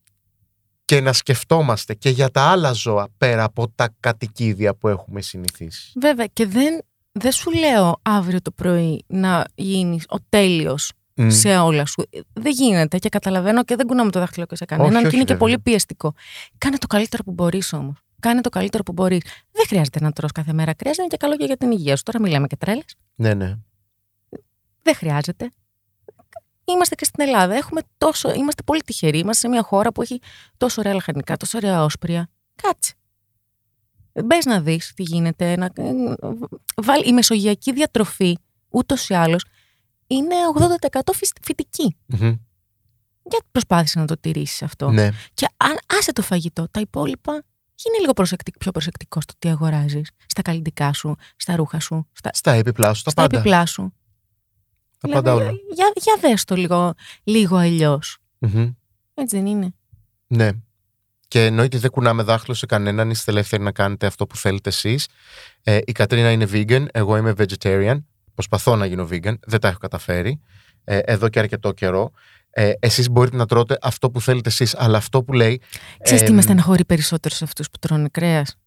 [0.84, 5.92] και να σκεφτόμαστε και για τα άλλα ζώα πέρα από τα κατοικίδια που έχουμε συνηθίσει.
[6.00, 6.80] Βέβαια, και δεν,
[7.12, 11.28] δεν σου λέω αύριο το πρωί να γίνεις ο τέλειος Μμ.
[11.30, 12.02] σε όλα σου.
[12.32, 15.16] Δεν γίνεται και καταλαβαίνω και δεν κουνάμε το δάχτυλο και σε κανέναν Όχι, και όχι,
[15.16, 15.48] είναι και βέβαια.
[15.48, 16.14] πολύ πιεστικό.
[16.58, 17.96] Κάνε το καλύτερο που μπορείς όμως.
[18.20, 19.22] Κάνε το καλύτερο που μπορείς.
[19.52, 22.02] Δεν χρειάζεται να τρως κάθε μέρα κρέα, είναι και καλό και για την υγεία σου.
[22.02, 22.96] Τώρα μιλάμε και τρέλες.
[23.14, 23.54] Ναι, ναι.
[24.82, 25.50] Δεν χρειάζεται.
[26.64, 27.54] Είμαστε και στην Ελλάδα.
[27.54, 29.18] Έχουμε τόσο, είμαστε πολύ τυχεροί.
[29.18, 30.20] Είμαστε σε μια χώρα που έχει
[30.56, 32.28] τόσο ωραία λαχανικά, τόσο ωραία όσπρια.
[32.62, 32.92] Κάτσε.
[34.24, 35.56] Μπες να δεις τι γίνεται.
[35.56, 35.70] Να...
[36.76, 37.06] Βάλ...
[37.06, 38.36] Η μεσογειακή διατροφή,
[38.68, 39.44] ούτως ή άλλως,
[40.06, 40.34] είναι
[40.92, 41.96] 80% φυσ- φυτική.
[42.06, 42.34] Μμμ.
[43.24, 44.90] Γιατί προσπάθησε να το τηρήσεις αυτό.
[44.90, 45.08] ναι.
[45.34, 47.42] Και αν άσε το φαγητό, τα υπόλοιπα,
[47.74, 50.10] γίνε λίγο προσεκτικ, πιο προσεκτικός στο τι αγοράζεις.
[50.26, 53.38] Στα καλλιτικά σου, στα ρούχα σου, στα, Στα έπιπλά σου, τα στα πάντα.
[53.38, 53.94] επιπλά σου.
[55.02, 55.50] Τα πάντα όλα.
[55.74, 58.18] Για, για δες το λίγο, λίγο αλλιώς.
[58.38, 58.70] Μμμ.
[59.14, 59.74] Έτσι δεν είναι.
[60.26, 60.50] Ναι.
[61.28, 65.08] Και εννοείται δεν κουνάμε δάχτυλο σε κανέναν, είστε ελεύθεροι να κάνετε αυτό που θέλετε εσείς.
[65.62, 68.02] Ε, η Κατρίνα είναι vegan, εγώ είμαι vegetarian.
[68.34, 70.40] Προσπαθώ να γίνω vegan, δεν τα έχω καταφέρει.
[70.84, 72.10] Ε, εδώ και αρκετό καιρό.
[72.50, 75.60] Ε, εσείς μπορείτε να τρώτε αυτό που θέλετε εσείς, αλλά αυτό που λέει.
[76.02, 78.58] Ξέρεις τι εμ, με στεναχωρεί περισσότερο σε αυτούς που τρώνε κρέας;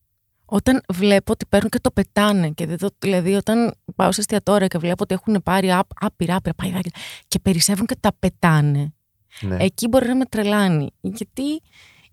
[0.46, 4.68] Όταν βλέπω ότι παίρνουν και το πετάνε, και δεν το, δηλαδή όταν πάω σε εστιατόρια
[4.68, 6.92] και βλέπω ότι έχουν πάρει άπ- άπειρα, άπειρα παϊδάκια
[7.28, 8.94] και περισσεύουν και τα πετάνε,
[9.42, 9.58] ναι.
[9.60, 10.92] εκεί μπορεί να με τρελάνει.
[11.02, 11.62] Γιατί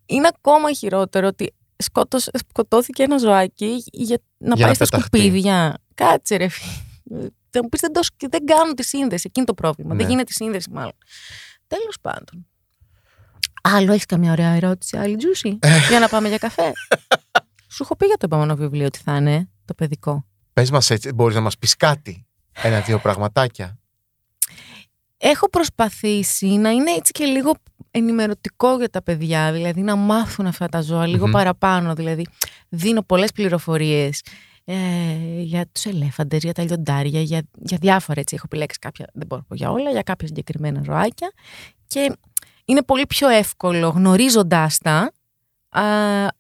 [0.07, 5.19] είναι ακόμα χειρότερο ότι σκότωσε, σκοτώθηκε ένα ζωάκι για να Για πάει να στα πεταχτεί.
[5.19, 5.79] σκουπίδια.
[5.95, 7.29] Κάτσε ρε φίλε.
[7.51, 9.23] Θα μου πεις δεν, το, σκ- δεν κάνουν τη σύνδεση.
[9.27, 9.95] Εκείνη το πρόβλημα.
[9.95, 10.01] Ναι.
[10.01, 10.93] Δεν γίνεται η σύνδεση μάλλον.
[11.67, 12.47] Τέλος πάντων.
[13.63, 15.59] Άλλο έχεις καμιά ωραία ερώτηση, άλλη τζούσι,
[15.89, 16.73] για να πάμε για καφέ.
[17.73, 20.25] Σου έχω πει για το επόμενο βιβλίο τι θα είναι, το παιδικό.
[20.53, 22.27] Πες μας έτσι, μπορείς να μας πεις κάτι.
[22.53, 23.79] Ένα-δύο πραγματάκια.
[25.17, 27.55] Έχω προσπαθήσει να είναι έτσι και λίγο
[27.91, 31.33] ενημερωτικό για τα παιδιά, δηλαδή να μάθουν αυτά τα ζώα λίγο Μμμ.
[31.33, 31.95] παραπάνω.
[31.95, 32.27] Δηλαδή,
[32.69, 34.23] δίνω πολλές πληροφορίες
[34.65, 34.75] ε,
[35.39, 38.35] για τους ελέφαντες, για τα λιοντάρια, για, για διάφορα έτσι.
[38.35, 41.33] Έχω επιλέξει κάποια, δεν μπορώ να πω για όλα, για κάποια συγκεκριμένα ζωάκια.
[41.87, 42.17] Και
[42.65, 45.13] είναι πολύ πιο εύκολο γνωρίζοντάς τα
[45.69, 45.83] α,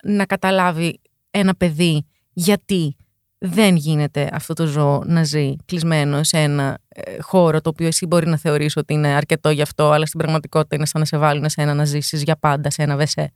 [0.04, 1.00] να καταλάβει
[1.34, 2.96] ένα παιδί γιατί
[3.38, 8.06] δεν γίνεται αυτό το ζώο να ζει κλεισμένο σε ένα ε, χώρο το οποίο εσύ
[8.06, 11.18] μπορεί να θεωρείς ότι είναι αρκετό γι' αυτό, αλλά στην πραγματικότητα είναι σαν να σε
[11.18, 13.32] βάλουν σε ένα να ζήσεις για πάντα σε ένα βεσέ.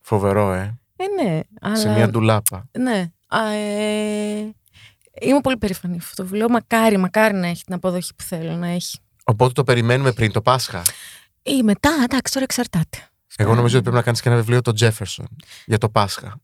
[0.00, 0.78] Φοβερό, ε.
[0.96, 1.76] Ε, ναι, αλλά...
[1.76, 2.68] Σε μια ντουλάπα.
[2.78, 3.10] Ναι.
[3.26, 4.54] Α, ε,
[5.20, 6.48] είμαι πολύ περήφανη για αυτό το βιβλίο.
[6.48, 8.98] Μακάρι, μακάρι να έχει την αποδοχή που θέλω να έχει.
[9.24, 10.82] Οπότε το περιμένουμε πριν το Πάσχα.
[11.42, 12.98] Ή μετά, εντάξει, τώρα εξαρτάται.
[13.36, 15.24] Εγώ νομίζω ότι πρέπει να κάνεις και ένα βιβλίο το Jefferson
[15.66, 16.40] για το Πάσχα.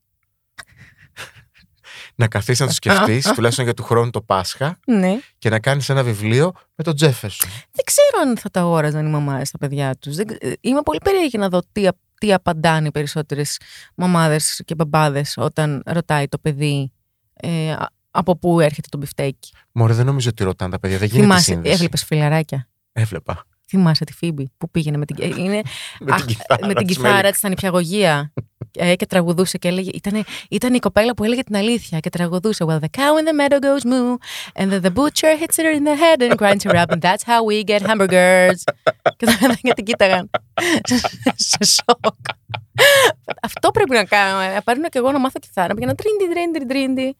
[2.14, 5.18] Να καθίσεις να το σκεφτείς, τουλάχιστον για του χρόνου το Πάσχα, Ναι.
[5.38, 7.46] και να κάνεις ένα βιβλίο με τον Jefferson.
[7.72, 10.16] Δεν ξέρω αν θα τα αγόραζαν οι μαμάδες στα παιδιά τους.
[10.16, 10.26] Δεν...
[10.40, 13.58] ε, Είμαι πολύ περίεργη να δω τι, α- τι απαντάνε οι περισσότερες
[13.94, 16.92] μαμάδες και μπαμπάδες όταν ρωτάει το παιδί
[17.34, 19.52] ε, α- από πού έρχεται το μπιφτέκι.
[19.72, 20.98] Μωρέ, δεν νομίζω ότι ρωτάνε τα παιδιά.
[20.98, 21.74] Δεν γίνεται Θυμάσαι, σύνδεση.
[21.74, 23.44] έβλεπες Φιλαράκια; Έβλεπα.
[23.68, 25.60] Θυμάσαι τη Φίμπη που πήγαινε με την, ε, είναι,
[26.00, 26.66] Με Αχ, την κιθάρα.
[26.66, 27.28] με την της κιθάρα Μέλη.
[27.30, 28.40] της στα νηπιαγωγεία ε,
[28.96, 32.78] και τραγουδούσε και έλεγε ήταν, ήταν η κοπέλα που έλεγε την αλήθεια και τραγουδούσε Well
[32.78, 34.16] the cow in the meadow goes moo
[34.54, 37.24] and then the butcher hits her in the head and grinds her up and that's
[37.30, 38.62] how we get hamburgers
[39.16, 40.30] και τα παιδιά την κοίταγαν
[41.34, 42.24] σε σοκ
[43.42, 44.54] αυτό πρέπει να κάνω ε.
[44.54, 47.16] να πάρουν και εγώ να μάθω κιθάρα πήγαινα τρίντι τρίντι τρίντι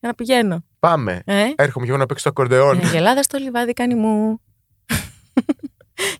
[0.00, 1.22] για να πηγαίνω Πάμε.
[1.24, 2.78] ε; Έρχομαι και εγώ να παίξω το ακορντεόν.
[2.78, 4.40] Ε, γελάδα στο λιβάδι κάνει μου.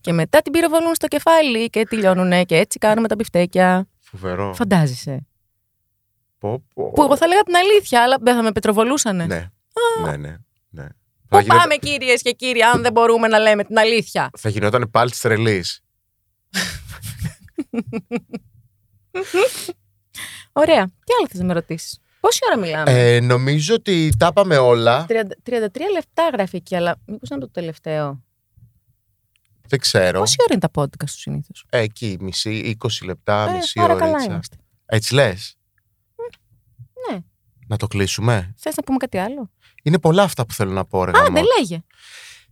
[0.01, 3.89] και μετά την πυροβολούν στο κεφάλι και τελειώνουνε και έτσι κάνουμε τα μπιφτέκια.
[4.11, 4.54] Φοβερό.
[4.54, 5.26] Φαντάζεσαι.
[6.38, 6.90] Πω, πω.
[6.92, 9.26] Που εγώ θα λέγα την αλήθεια, αλλά δεν θα με πετροβολούσανε.
[9.26, 9.50] Ναι.
[10.04, 10.36] Ναι, ναι.
[10.68, 10.86] ναι.
[11.28, 14.48] Πού Θα, γινόταν- πάμε κύριε και κύριοι, αν δεν μπορούμε να λέμε την αλήθεια; θα
[14.48, 15.64] γινόταν πάλι τη τρελή.
[20.52, 20.84] Ωραία.
[20.86, 25.06] Τι άλλο θες να με ρωτήσεις; Πόση ώρα μιλάμε; Ε, νομίζω ότι τα είπαμε όλα.
[25.09, 25.61] 30 33
[25.92, 28.22] λεπτά γράφει εκεί, αλλά μήπως είναι το τελευταίο.
[29.68, 30.18] Δεν ξέρω.
[30.20, 33.94] Πόση ώρα είναι τα podcast τους συνήθως; Ε, εκεί, μισή, 20 λεπτά, Ε, μισή άρα
[33.94, 34.04] ώρα.
[34.04, 34.56] καλά είμαστε.
[34.86, 35.56] Έτσι λες;
[37.10, 37.18] Ναι.
[37.66, 39.50] Να το κλείσουμε; Θες να πούμε κάτι άλλο;
[39.82, 41.32] Είναι πολλά αυτά που θέλω να πω, ρε Α, γαμώ.
[41.34, 41.82] δεν λέγε.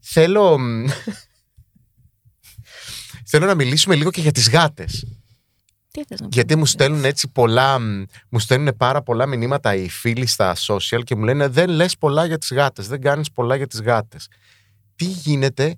[0.01, 0.59] Θέλω.
[0.59, 0.87] μ,
[3.27, 5.07] θέλω να μιλήσουμε λίγο και για τις γάτες.
[5.91, 6.59] Τι θες να Γιατί πούμε.
[6.61, 11.15] μου στέλνουν έτσι πολλά, μ, μου στέλνουν πάρα πολλά μηνύματα οι φίλοι στα social και
[11.17, 14.29] μου λένε δεν λες πολλά για τις γάτες, δεν κάνεις πολλά για τις γάτες.
[14.97, 15.77] Τι γίνεται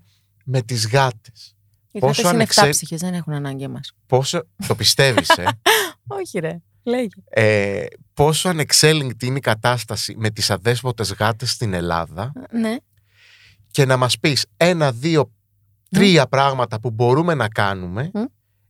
[0.50, 1.56] με τις γάτες.
[1.92, 3.92] Οι πόσο γάτες είναι ανεξέ- εφτάψυχες, δεν έχουν ανάγκη εμάς.
[4.06, 5.44] Πόσο, το πιστεύεις, ε,
[6.06, 7.08] Όχι ρε, λέγε.
[7.28, 7.84] ε,
[8.14, 12.76] πόσο ανεξέλεγκτη είναι η κατάσταση με τις αδέσποτες γάτες στην Ελλάδα Ναι.
[13.70, 15.32] και να μας πεις ένα, δύο,
[15.90, 18.22] τρία πράγματα που μπορούμε να κάνουμε Μμ.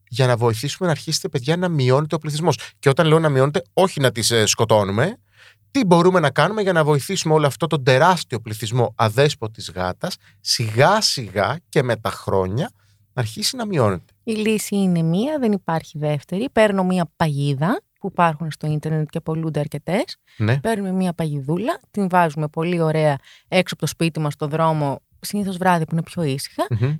[0.08, 2.58] για να βοηθήσουμε να αρχίσετε παιδιά να μειώνεται ο πληθυσμός.
[2.78, 5.16] Και όταν λέω να μειώνεται, όχι να τις ε, σκοτώνουμε,
[5.70, 11.00] τι μπορούμε να κάνουμε για να βοηθήσουμε όλο αυτό τον τεράστιο πληθυσμό αδέσποτης γάτας σιγά
[11.00, 12.70] σιγά και με τα χρόνια
[13.12, 14.12] να αρχίσει να μειώνεται.
[14.22, 16.48] Η λύση είναι μία, δεν υπάρχει δεύτερη.
[16.52, 20.16] Παίρνω μία παγίδα που υπάρχουν στο ίντερνετ και πολλούνται αρκετές.
[20.36, 20.60] Ναι.
[20.60, 25.56] Παίρνουμε μία παγιδούλα, την βάζουμε πολύ ωραία έξω από το σπίτι μας, στον δρόμο, συνήθως
[25.56, 26.66] βράδυ που είναι πιο ήσυχα.
[26.70, 26.96] Μμμ.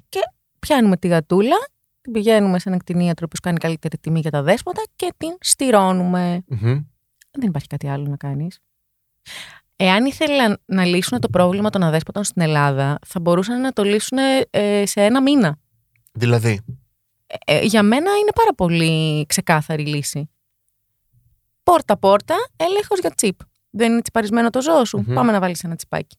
[0.58, 1.56] Πιάνουμε τη γατούλα,
[2.00, 6.42] την πηγαίνουμε σε έναν κτηνίατρο που κάνει καλύτερη τιμή για τα δέσποτα και την στηρώνουμε.
[6.46, 6.84] Μμμ.
[7.30, 8.58] Δεν υπάρχει κάτι άλλο να κάνεις.
[9.76, 14.18] Εάν ήθελαν να λύσουν το πρόβλημα των αδέσποτων στην Ελλάδα, θα μπορούσαν να το λύσουν
[14.50, 15.58] ε, σε ένα μήνα.
[16.12, 16.60] Δηλαδή,
[17.44, 20.30] Ε, για μένα είναι πάρα πολύ ξεκάθαρη λύση.
[21.62, 23.38] Πόρτα-πόρτα, έλεγχος για τσίπ.
[23.70, 24.98] Δεν είναι τσιπαρισμένο το ζώο σου.
[25.06, 25.14] Μμμ.
[25.14, 26.16] Πάμε να βάλεις ένα τσιπάκι.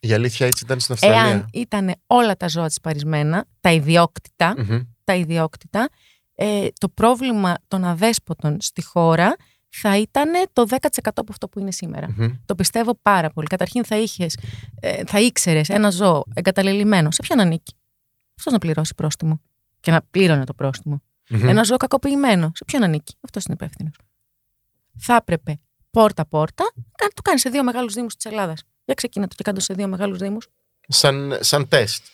[0.00, 4.80] η αλήθεια έτσι ήταν στην Αυστραλία; Εάν ήταν όλα τα ζώα τσιπαρισμένα, τα ιδιόκτητα, Μμμ.
[5.04, 5.88] τα ιδιόκτητα
[6.34, 9.36] ε, το πρόβλημα των αδέσποτων στη χώρα
[9.70, 12.14] θα ήταν το 10% από αυτό που είναι σήμερα.
[12.16, 12.32] Μμμ.
[12.46, 13.46] Το πιστεύω πάρα πολύ.
[13.46, 14.38] Καταρχήν θα, είχες,
[14.80, 17.10] ε, θα ήξερες ένα ζώο εγκαταλελειμμένο.
[17.10, 17.74] Σε ποιον ανήκει;
[18.38, 19.40] Αυτός να πληρώσει πρόστιμο.
[19.80, 21.02] Και να πλήρωνε το πρόστιμο.
[21.28, 21.48] Μμμ.
[21.48, 22.50] Ένα ζώο κακοποιημένο.
[22.54, 23.96] Σε ποιον ανήκει; Αυτός είναι υπεύθυνος.
[24.98, 25.60] Θα έπρεπε
[25.90, 28.62] πόρτα-πόρτα να το κάνει σε δύο μεγάλους Δήμους της Ελλάδας.
[28.84, 30.46] Για ξεκινά το και κάτω σε δύο μεγάλους Δήμους.
[30.88, 32.04] Σαν, σαν τεστ.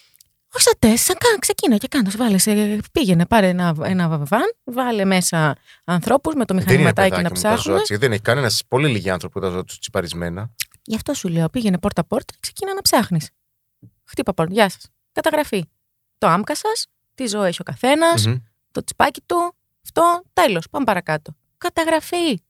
[0.55, 2.11] Όχι σαν τεστ, σαν καν, ξεκίνα και κάνε.
[2.17, 7.09] Βάλε, σε- πήγαινε, πάρε ένα, ένα βαν, βάλε μέσα ανθρώπους με το Δεν είναι μηχανηματάκι
[7.09, 7.63] παιδάκι να μου τα ψάχνουν.
[7.75, 7.97] ζώα, έτσι.
[7.97, 10.51] Δεν έχει κανένα πολύ λίγοι άνθρωποι που τα ζώα τους τσιπαρισμένα.
[10.83, 13.31] Γι' αυτό σου λέω, πήγαινε πόρτα-πόρτα, ξεκίνα να ψάχνεις.
[14.05, 14.87] Χτύπα πόρτα, γεια σας.
[15.13, 15.65] Καταγραφή.
[16.19, 18.37] Το άμκα σας, τι ζωή έχει ο καθένας, Μμμ.
[18.71, 20.69] το τσιπάκι του, αυτό, τέλος.
[20.71, 21.37] Πάμε παρακάτω.
[21.59, 22.41] Καταγραφή.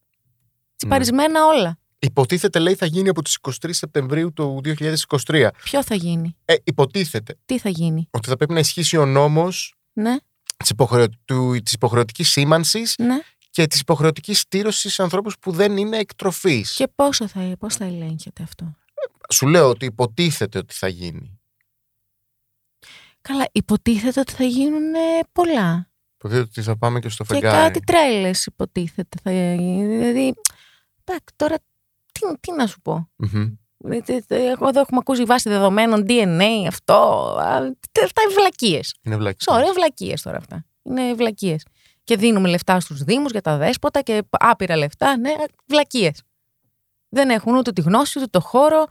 [0.76, 1.78] Τσιπαρισμένα όλα.
[1.98, 4.60] Υποτίθεται, λέει, θα γίνει από τις 23 Σεπτεμβρίου του
[5.26, 5.48] 2023.
[5.62, 9.74] Ποιο θα γίνει, Ε, υποτίθεται τι θα γίνει; ότι θα πρέπει να ισχύσει ο νόμος
[9.92, 10.16] Ναι,
[10.56, 11.06] της υποχρεω...
[11.62, 13.18] της υποχρεωτικής σήμανσης ναι.
[13.50, 16.64] και της υποχρεωτικής στήρωσης σε ανθρώπους που δεν είναι εκτροφή.
[16.74, 18.74] Και πόσο θα, πώς θα ελέγχεται αυτό;
[19.32, 21.40] Σου λέω ότι υποτίθεται ότι θα γίνει.
[23.20, 24.98] Καλά, υποτίθεται ότι θα γίνουν ε,
[25.32, 25.90] πολλά.
[26.16, 27.56] Υποτίθεται ότι θα πάμε και στο Και φεγγάρι.
[27.56, 29.86] κάτι τρέλες υποτίθεται θα γίνει.
[29.96, 30.34] Δηλαδή,
[31.04, 31.56] εντάξει, τώρα
[32.20, 33.08] τι, τι να σου πω.
[33.16, 33.46] Μμμ.
[33.78, 36.94] Δηλαδή, Εγώ εδώ έχουμε ακούσει βάση δεδομένων DNA, αυτό.
[37.40, 37.60] α,
[37.92, 38.94] τε- Αυτά είναι βλακίες.
[39.02, 39.44] Είναι βλακή.
[39.48, 40.64] Ωραία, βλακίες τώρα αυτά.
[40.82, 41.66] Είναι βλακίες.
[42.04, 45.16] Και δίνουμε λεφτά στους Δήμους για τα δέσποτα και άπειρα λεφτά.
[45.18, 45.30] Ναι,
[45.66, 46.22] βλακίες.
[47.08, 48.86] Δεν έχουν ούτε τη γνώση, ούτε το χώρο,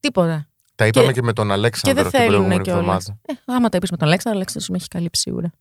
[0.00, 0.46] τίποτα.
[0.74, 2.80] Τα είπαμε και, και- με τον Και Αλέξανδρο δεν την θέλουν προηγούμενη κιόλας.
[2.82, 3.18] εβδομάδα.
[3.26, 5.52] Ε, άμα τα είπες με τον Αλέξανδρο, ο Αλέξανδρος με έχει καλύψει σίγουρα.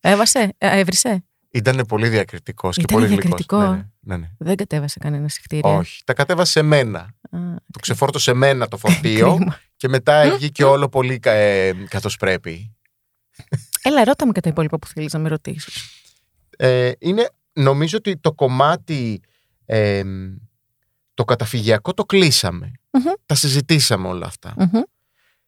[0.00, 1.24] Έβασε, ε, έβρισε.
[1.50, 3.26] Ήταν πολύ διακριτικός και Ήτανε πολύ γλυκός.
[3.28, 3.60] διακριτικό.
[3.60, 4.30] Ναι, ναι, ναι, ναι.
[4.38, 5.70] Δεν κατέβασε κανένα συγχτήρια.
[5.76, 6.02] Όχι.
[6.04, 6.98] Τα κατέβασε σε μένα.
[7.00, 7.38] Α,
[7.70, 9.60] Το ξεφόρτωσε εμένα το φορτίο κρίμα.
[9.76, 12.72] και μετά βγήκε όλο πολύ ε, καθώς πρέπει.
[13.82, 15.90] Έλα, ρώτα με και τα υπόλοιπα που θέλεις να με ρωτήσεις.
[16.56, 19.20] Ε, είναι, νομίζω ότι το κομμάτι
[19.64, 20.02] ε,
[21.14, 22.72] το καταφυγιακό το κλείσαμε.
[22.90, 23.02] Μμμ.
[23.26, 24.54] Τα συζητήσαμε όλα αυτά.
[24.56, 24.80] Μμμ.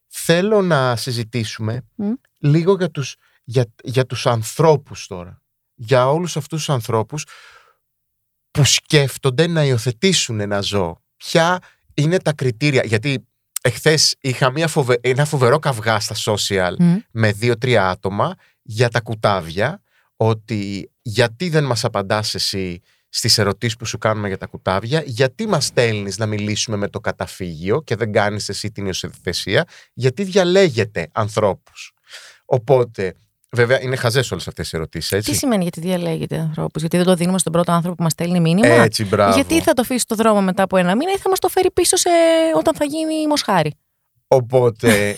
[0.06, 2.10] Θέλω να συζητήσουμε Μμ.
[2.38, 5.39] λίγο για τους, για, για τους ανθρώπους τώρα.
[5.82, 7.24] Για όλους αυτούς τους ανθρώπους
[8.50, 11.02] που σκέφτονται να υιοθετήσουν ένα ζώο.
[11.16, 11.58] Ποια
[11.94, 13.26] είναι τα κριτήρια; Γιατί
[13.60, 16.96] εχθές είχα μια φοβε- ένα φοβερό καυγά στα social Μμ.
[17.10, 19.82] με δύο-τρία άτομα για τα κουτάβια
[20.16, 25.46] ότι γιατί δεν μας απαντάς εσύ στις ερωτήσεις που σου κάνουμε για τα κουτάβια, γιατί
[25.46, 31.08] μας στέλνεις να μιλήσουμε με το καταφύγιο και δεν κάνεις εσύ την υιοθεσία, γιατί διαλέγετε
[31.12, 31.92] ανθρώπους.
[32.44, 33.14] Οπότε,
[33.52, 35.30] βέβαια είναι χαζές όλες αυτές οι ερωτήσεις, έτσι.
[35.30, 38.40] Τι σημαίνει γιατί διαλέγετε ανθρώπους, Γιατί δεν το δίνουμε στον πρώτο άνθρωπο που μας στέλνει
[38.40, 39.34] μήνυμα; Έτσι, μπράβο.
[39.34, 41.70] Γιατί θα το αφήσει στο δρόμο μετά από ένα μήνα ή θα μας το φέρει
[41.70, 42.08] πίσω σε...
[42.56, 43.74] όταν θα γίνει μοσχάρι.
[44.26, 45.16] Οπότε,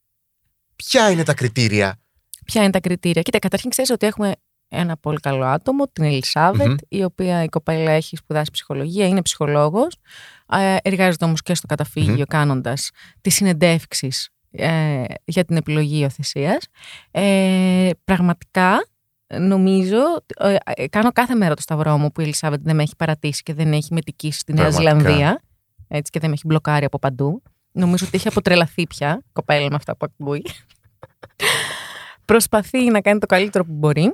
[0.76, 1.98] ποια είναι τα κριτήρια;
[2.44, 4.32] Ποια είναι τα κριτήρια; Κοίτα, καταρχήν ξέρεις ότι έχουμε
[4.68, 6.74] ένα πολύ καλό άτομο, την ελισαβετ Μμμ.
[6.88, 9.96] η οποία η κοπέλα έχει σπουδάσει ψυχολογία, είναι ψυχολόγος.
[10.82, 12.22] Εργάζεται όμως και στο καταφύγιο Μμμ.
[12.22, 12.90] κάνοντας
[13.20, 16.68] τις συνεντεύξεις ε, για την επιλογή υιοθεσίας.
[17.10, 18.86] Ε, πραγματικά
[19.26, 19.98] νομίζω.
[20.38, 23.42] ε, ε, κάνω κάθε μέρα το σταυρό μου που η Ελισάβετ δεν με έχει παρατήσει
[23.42, 24.98] και δεν έχει μετικήσει στη Νέα Πραγματικά.
[25.00, 25.42] Ζηλανδία.
[25.88, 27.42] Έτσι, και δεν με έχει μπλοκάρει από παντού.
[27.72, 30.44] Νομίζω ότι έχει αποτρελαθεί πια η κοπέλα με αυτά που ακούει.
[32.24, 34.12] Προσπαθεί να κάνει το καλύτερο που μπορεί.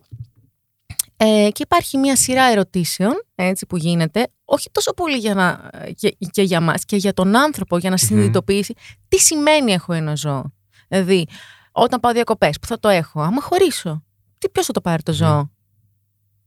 [1.16, 6.16] Ε, και υπάρχει μια σειρά ερωτήσεων έτσι, που γίνεται, όχι τόσο πολύ για να, και,
[6.30, 8.74] και για μας, και για τον άνθρωπο, για να συνειδητοποιήσει
[9.08, 10.52] τι σημαίνει έχω ένα ζώο.
[10.88, 11.26] Δηλαδή,
[11.72, 14.04] όταν πάω διακοπές, που θα το έχω, άμα χωρίσω,
[14.38, 15.50] τι ποιος θα το πάρει το ζώο;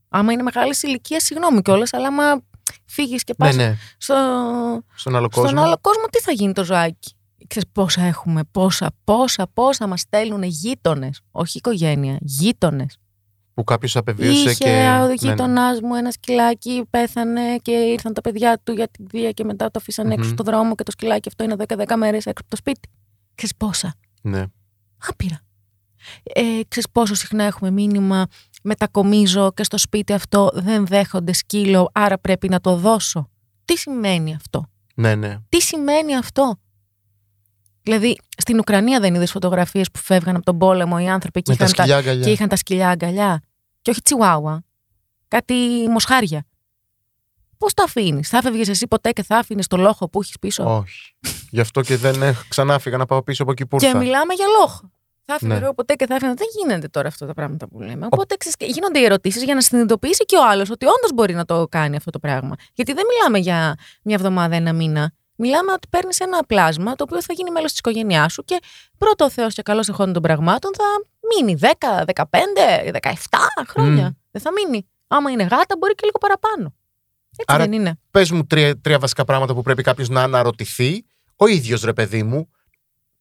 [0.09, 2.41] Άμα είναι μεγάλης ηλικίας, συγγνώμη κιόλας, αλλά άμα
[2.86, 3.76] φύγεις και πας Ναι, ναι.
[3.97, 4.15] στο,
[4.95, 5.49] Στον άλλο κόσμο.
[5.49, 7.11] στον άλλο κόσμο, τι θα γίνει το ζωάκι;
[7.47, 12.97] Ξέρεις πόσα έχουμε, πόσα, πόσα, πόσα μας στέλνουν γείτονες, όχι οικογένεια, γείτονες.
[13.58, 14.70] Που κάποιος απεβίωσε Είχε και.
[14.70, 15.14] ο ναι, ναι.
[15.14, 19.66] γείτονά μου ένα σκυλάκι, πέθανε και ήρθαν τα παιδιά του για τη βία και μετά
[19.66, 20.34] το αφησαν έξω Μμμ.
[20.34, 22.89] στο δρόμο και το σκυλάκι αυτό είναι 10-10 μέρες έξω από το σπίτι.
[23.36, 24.43] Ξέρεις πόσα; Ναι.
[25.08, 25.39] Άπειρα.
[26.24, 28.28] Ε, ξέρεις πόσο συχνά έχουμε μήνυμα
[28.64, 33.30] μετακομίζω και στο σπίτι αυτό δεν δέχονται σκύλο, άρα πρέπει να το δώσω.
[33.66, 35.38] Τι σημαίνει αυτό; ναι, ναι.
[35.49, 36.55] Τι σημαίνει αυτό;
[37.82, 41.58] Δηλαδή, στην Ουκρανία δεν είδες φωτογραφίες που φεύγαν από τον πόλεμο οι άνθρωποι και, Με
[41.58, 42.24] τα είχαν, τα, σκυλιά αγκαλιά.
[42.24, 43.41] και είχαν τα σκυλιά αγκαλιά;
[43.88, 44.63] Και όχι τσιουάουα.
[45.27, 45.53] Κάτι
[45.89, 46.45] μοσχάρια.
[47.57, 50.75] Πώς το αφήνεις, Θα έφευγε εσύ ποτέ και θα άφηνε το λόχο που έχεις πίσω;
[50.77, 51.15] Όχι.
[51.51, 53.97] Γι' αυτό και δεν έχ- ξανά φύγα να πάω πίσω από εκεί που και ήρθα.
[53.97, 54.91] μιλάμε για λόχο.
[55.25, 55.63] Θα άφηνε Ναι.
[55.63, 56.33] εγώ ποτέ και θα άφηνε.
[56.33, 58.05] Δεν γίνεται τώρα αυτά τα πράγματα που λέμε.
[58.05, 61.33] Οπότε ξέρεις, και γίνονται οι ερωτήσεις για να συνειδητοποιήσει και ο άλλος ότι όντως μπορεί
[61.33, 62.55] να το κάνει αυτό το πράγμα.
[62.73, 65.11] Γιατί δεν μιλάμε για μια εβδομάδα, ένα μήνα.
[65.35, 68.59] Μιλάμε ότι παίρνεις ένα πλάσμα το οποίο θα γίνει μέλος της οικογένειάς σου και
[68.97, 70.83] πρώτο ο Θεός και καλός εχόντων των πραγμάτων θα
[71.36, 71.67] μείνει 10,
[72.05, 72.23] 15,
[73.01, 73.13] 17
[73.67, 74.05] χρόνια.
[74.05, 74.11] Μμ.
[74.32, 74.88] Δεν θα μείνει.
[75.07, 76.73] Άμα είναι γάτα, μπορεί και λίγο παραπάνω.
[77.39, 77.99] Έτσι Άρα- δεν είναι.
[78.11, 81.05] Πες μου τρία, τρία βασικά πράγματα που πρέπει κάποιος να αναρωτηθεί,
[81.36, 82.49] ο ίδιος ρε παιδί μου,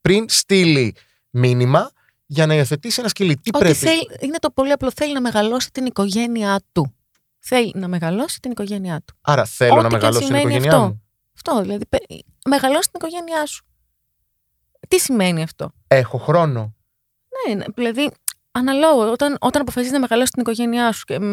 [0.00, 0.96] πριν στείλει
[1.30, 1.90] μήνυμα
[2.26, 3.34] για να υιοθετήσει ένα σκυλί.
[3.36, 4.90] Τι Ότι πρέπει; θέλει, είναι το πολύ απλό.
[4.94, 6.94] Θέλει να μεγαλώσει την οικογένειά του.
[7.38, 9.14] Θέλει να μεγαλώσει την οικογένειά του.
[9.20, 10.86] Άρα θέλω Ό,τι να και μεγαλώσω την σημαίνει οικογένειά αυτό.
[10.88, 11.02] μου.
[11.34, 11.86] Αυτό, δηλαδή.
[11.86, 12.02] πε-
[12.48, 13.64] Μεγαλώσει την οικογένειά σου.
[14.88, 16.74] Τι σημαίνει αυτό; Έχω χρόνο.
[17.48, 18.10] Ναι, ναι, δηλαδή
[18.50, 19.10] αναλόγω.
[19.10, 21.24] Όταν, όταν αποφασίζεις να μεγαλώσεις την οικογένειά σου και μ,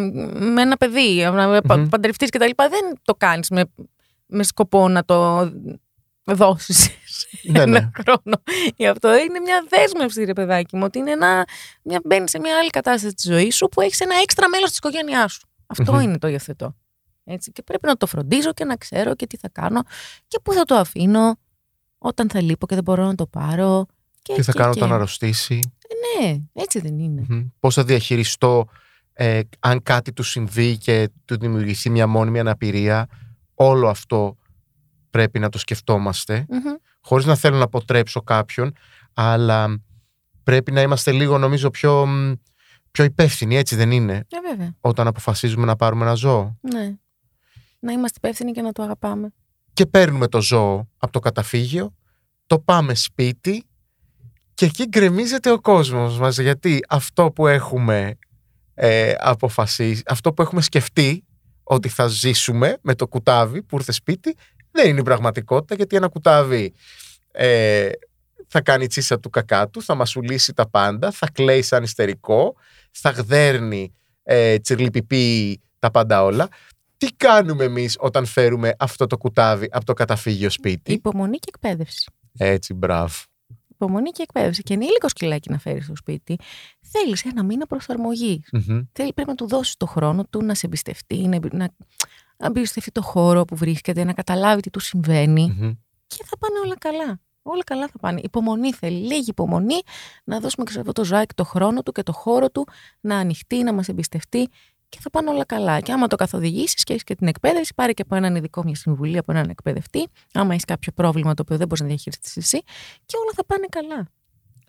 [0.54, 1.88] με ένα παιδί, να Μμμ.
[1.90, 3.64] παντρευτείς κτλ., δεν το κάνεις με,
[4.26, 5.50] με σκοπό να το
[6.24, 6.90] δώσεις
[7.44, 7.90] Ναι, ένα ναι.
[7.98, 8.44] χρόνο.
[8.76, 11.48] Γι' αυτό είναι μια δέσμευση, ρε παιδάκι μου, ότι είναι ένα,
[11.84, 14.78] μια, μπαίνεις σε μια άλλη κατάσταση της ζωής σου που έχεις ένα έξτρα μέλος της
[14.78, 15.48] οικογένειάς σου.
[15.68, 16.00] Αυτό Μμμ.
[16.00, 16.76] είναι το υιοθετώ.
[17.24, 19.82] Έτσι, και πρέπει να το φροντίζω και να ξέρω και τι θα κάνω
[20.28, 21.36] και πού θα το αφήνω
[21.98, 23.86] όταν θα λείπω και δεν μπορώ να το πάρω.
[24.24, 24.80] Και, Τι θα και- κάνω και.
[24.80, 25.60] όταν αρρωστήσει.
[26.20, 27.26] Ναι, έτσι δεν είναι.
[27.28, 27.48] Μμμ.
[27.60, 28.68] Πώς θα διαχειριστώ
[29.14, 33.08] ε, αν κάτι του συμβεί και του δημιουργηθεί μια μόνιμη αναπηρία.
[33.56, 34.38] Όλο αυτό
[35.10, 36.46] πρέπει να το σκεφτόμαστε.
[36.50, 36.60] Μμμ.
[37.02, 38.74] Χωρίς να θέλω να αποτρέψω κάποιον,
[39.14, 39.82] αλλά
[40.44, 42.32] πρέπει να είμαστε λίγο νομίζω πιο, μ,
[42.92, 44.76] πιο υπεύθυνοι, έτσι δεν είναι, Ε, βέβαια.
[44.82, 46.58] όταν αποφασίζουμε να πάρουμε ένα ζώο.
[46.62, 46.96] Ναι.
[47.80, 49.34] Να είμαστε υπεύθυνοι και να το αγαπάμε.
[49.74, 51.94] Και παίρνουμε το ζώο από το καταφύγιο,
[52.48, 53.66] το πάμε σπίτι
[54.54, 58.18] και εκεί γκρεμίζεται ο κόσμος μας γιατί αυτό που έχουμε
[58.74, 61.24] ε, αποφασίσει, αυτό που έχουμε σκεφτεί
[61.64, 64.36] ότι θα ζήσουμε με το κουτάβι που ήρθε σπίτι
[64.72, 66.74] δεν είναι η πραγματικότητα γιατί ένα κουτάβι
[67.32, 67.90] ε,
[68.48, 72.56] θα κάνει τσίσα του κακά του, θα μασουλήσει τα πάντα, θα κλαίει σαν ιστερικό,
[72.92, 73.94] θα γδέρνει
[74.24, 76.48] ε, τσιρλιπιπί τα πάντα όλα.
[76.98, 82.12] Τι κάνουμε εμείς όταν φέρουμε αυτό το κουτάβι από το καταφύγιο σπίτι; Υπομονή και εκπαίδευση.
[82.38, 83.16] Έτσι, μπράβο.
[83.84, 84.64] Υπομονή και εκπαίδευση.
[84.64, 86.38] Και ενήλικο σκυλάκι να φέρεις στο σπίτι,
[86.82, 88.50] θέλεις ένα μήνα προσαρμογής.
[88.52, 88.82] Μμμ.
[88.92, 91.70] Θέλει, πρέπει να του δώσεις το χρόνο του να σε εμπιστευτεί, να, εμπι- να,
[92.38, 95.56] να εμπιστευτεί το χώρο που βρίσκεται, να καταλάβει τι του συμβαίνει.
[95.58, 95.72] Μμμ.
[96.08, 97.20] Και θα πάνε όλα καλά.
[97.46, 98.20] Όλα καλά θα πάνε.
[98.24, 99.06] Υπομονή θέλει.
[99.06, 99.82] Λίγη υπομονή
[100.24, 102.68] να δώσουμε και σε αυτό το ζωάκι το χρόνο του και το χώρο του
[103.00, 104.50] να ανοιχτεί, να μας εμπιστευτεί
[104.94, 105.80] και θα πάνε όλα καλά.
[105.80, 108.76] Και άμα το καθοδηγήσεις και έχεις και την εκπαίδευση, πάρε και από έναν ειδικό μια
[108.76, 110.08] συμβουλή, από έναν εκπαιδευτή.
[110.34, 112.62] Άμα έχεις κάποιο πρόβλημα το οποίο δεν μπορείς να διαχειριστείς εσύ,
[113.06, 114.08] και όλα θα πάνε καλά.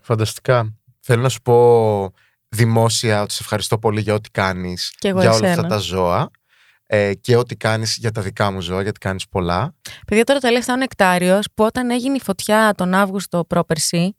[0.01, 0.75] Φανταστικά.
[1.01, 2.13] Θέλω να σου πω
[2.49, 5.63] δημόσια ότι σε ευχαριστώ πολύ για ό,τι κάνεις Και εγώ για όλα εσένα.
[5.63, 6.31] αυτά τα ζώα
[6.87, 9.75] ε, και ό,τι κάνεις για τα δικά μου ζώα, γιατί κάνεις πολλά.
[10.07, 14.17] Παιδιά, τώρα τα λέω σαν νεκτάριος που όταν έγινε η φωτιά τον Αύγουστο πρόπερση,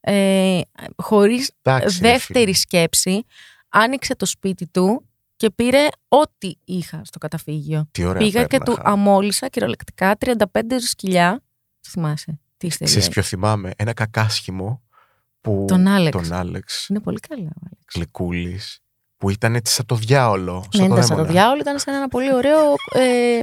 [0.00, 0.60] ε,
[0.96, 3.24] χωρίς Εντάξει, ρε δεύτερη σκέψη,
[3.68, 5.06] άνοιξε το σπίτι του
[5.42, 7.76] και πήρε ό,τι είχα στο καταφύγιο.
[7.76, 7.84] φίλε.
[7.90, 8.90] Τι ωραία Πήγα και του πέρναγα.
[8.90, 10.36] αμόλυσα κυριολεκτικά 35
[10.78, 11.42] σκυλιά.
[11.80, 12.40] Το θυμάσαι.
[12.56, 12.84] Τι είστε.
[12.84, 14.82] Ξέρεις ποιο θυμάμαι, ένα κακάσχημο
[15.40, 16.16] που Τον Άλεξ.
[16.28, 17.42] τον Άλεξ Είναι πολύ καλά.
[17.42, 17.94] ο Άλεξ.
[17.94, 18.80] Γλυκούλης,
[19.22, 20.52] που ήταν έτσι σαν το διάολο.
[20.54, 21.32] Ναι, Σαν το ήταν σαν το δαίμονα.
[21.40, 22.60] διάολο, ήταν σαν ένα πολύ ωραίο.
[22.92, 23.40] Ε,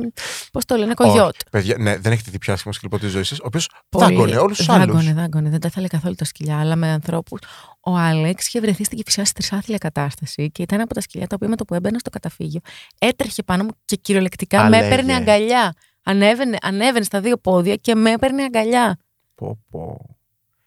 [0.51, 1.35] Πώς το λένε, κογιότ.
[1.51, 4.37] Παιδιά, ναι, δεν έχετε δει πιο άσχημο σκυλπό της ζωής σας, ο οποίος Πολύ- δάγκωνε
[4.37, 4.85] όλους τους άλλους.
[4.95, 5.49] Δάγκωνε, δάγκωνε.
[5.49, 7.39] Δεν τα ήθελε καθόλου τα σκυλιά, αλλά με ανθρώπους.
[7.79, 11.35] Ο Άλεξ είχε βρεθεί στην κυφισιά στη τρισάθλια κατάσταση και ήταν από τα σκυλιά τα
[11.35, 12.59] οποία με το που έμπαινα στο καταφύγιο
[12.99, 14.85] έτρεχε πάνω μου και κυριολεκτικά με Αλέγε.
[14.93, 15.73] έπαιρνε αγκαλιά.
[16.03, 18.97] Ανέβαινε, ανέβαινε στα δύο πόδια και με έπαιρνε αγκαλιά.
[19.35, 19.97] Πω, πω.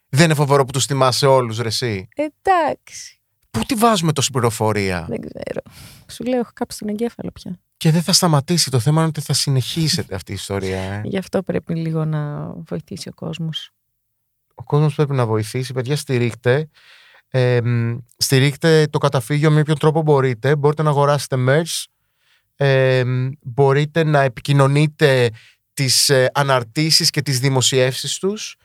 [0.09, 3.22] Δεν είναι φοβερό που τους θυμάσαι όλους, ρε εσύ; Εντάξει.
[3.53, 5.61] Πού τη βάζουμε τόση πληροφορία; Δεν ξέρω.
[6.11, 7.59] Σου λέω, έχω κάψει τον εγκέφαλο πια.
[7.77, 8.71] Και δεν θα σταματήσει.
[8.71, 10.81] Το θέμα είναι ότι θα συνεχίσετε αυτή η ιστορία.
[10.81, 11.01] Ε.
[11.05, 13.71] Γι' αυτό πρέπει λίγο να βοηθήσει ο κόσμος.
[14.55, 15.73] Ο κόσμος πρέπει να βοηθήσει.
[15.73, 16.69] Παιδιά, στηρίχτε.
[17.29, 20.57] Ε, μ, στηρίχτε το καταφύγιο με όποιον τρόπο μπορείτε.
[20.57, 21.85] Μπορείτε να αγοράσετε merch.
[22.57, 25.31] Ε, μ, μπορείτε να επικοινωνείτε
[25.73, 28.57] τις ε, αναρτήσεις και τις δημοσιεύσεις τους.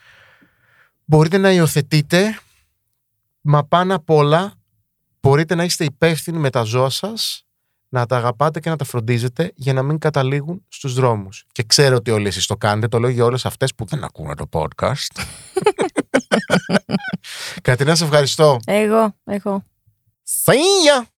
[1.05, 2.39] Μπορείτε να υιοθετείτε.
[3.41, 4.56] Μα πάνω απ' όλα
[5.27, 7.41] μπορείτε να είστε υπεύθυνοι με τα ζώα σας
[7.89, 11.45] να τα αγαπάτε και να τα φροντίζετε για να μην καταλήγουν στους δρόμους.
[11.51, 14.35] Και ξέρω ότι όλοι εσείς το κάνετε, το λέω για όλες αυτές που δεν ακούνε
[14.35, 15.21] το podcast.
[17.61, 18.59] Κατερίνα, σε ευχαριστώ.
[18.65, 19.63] Εγώ, εγώ.
[20.45, 21.07] See ya!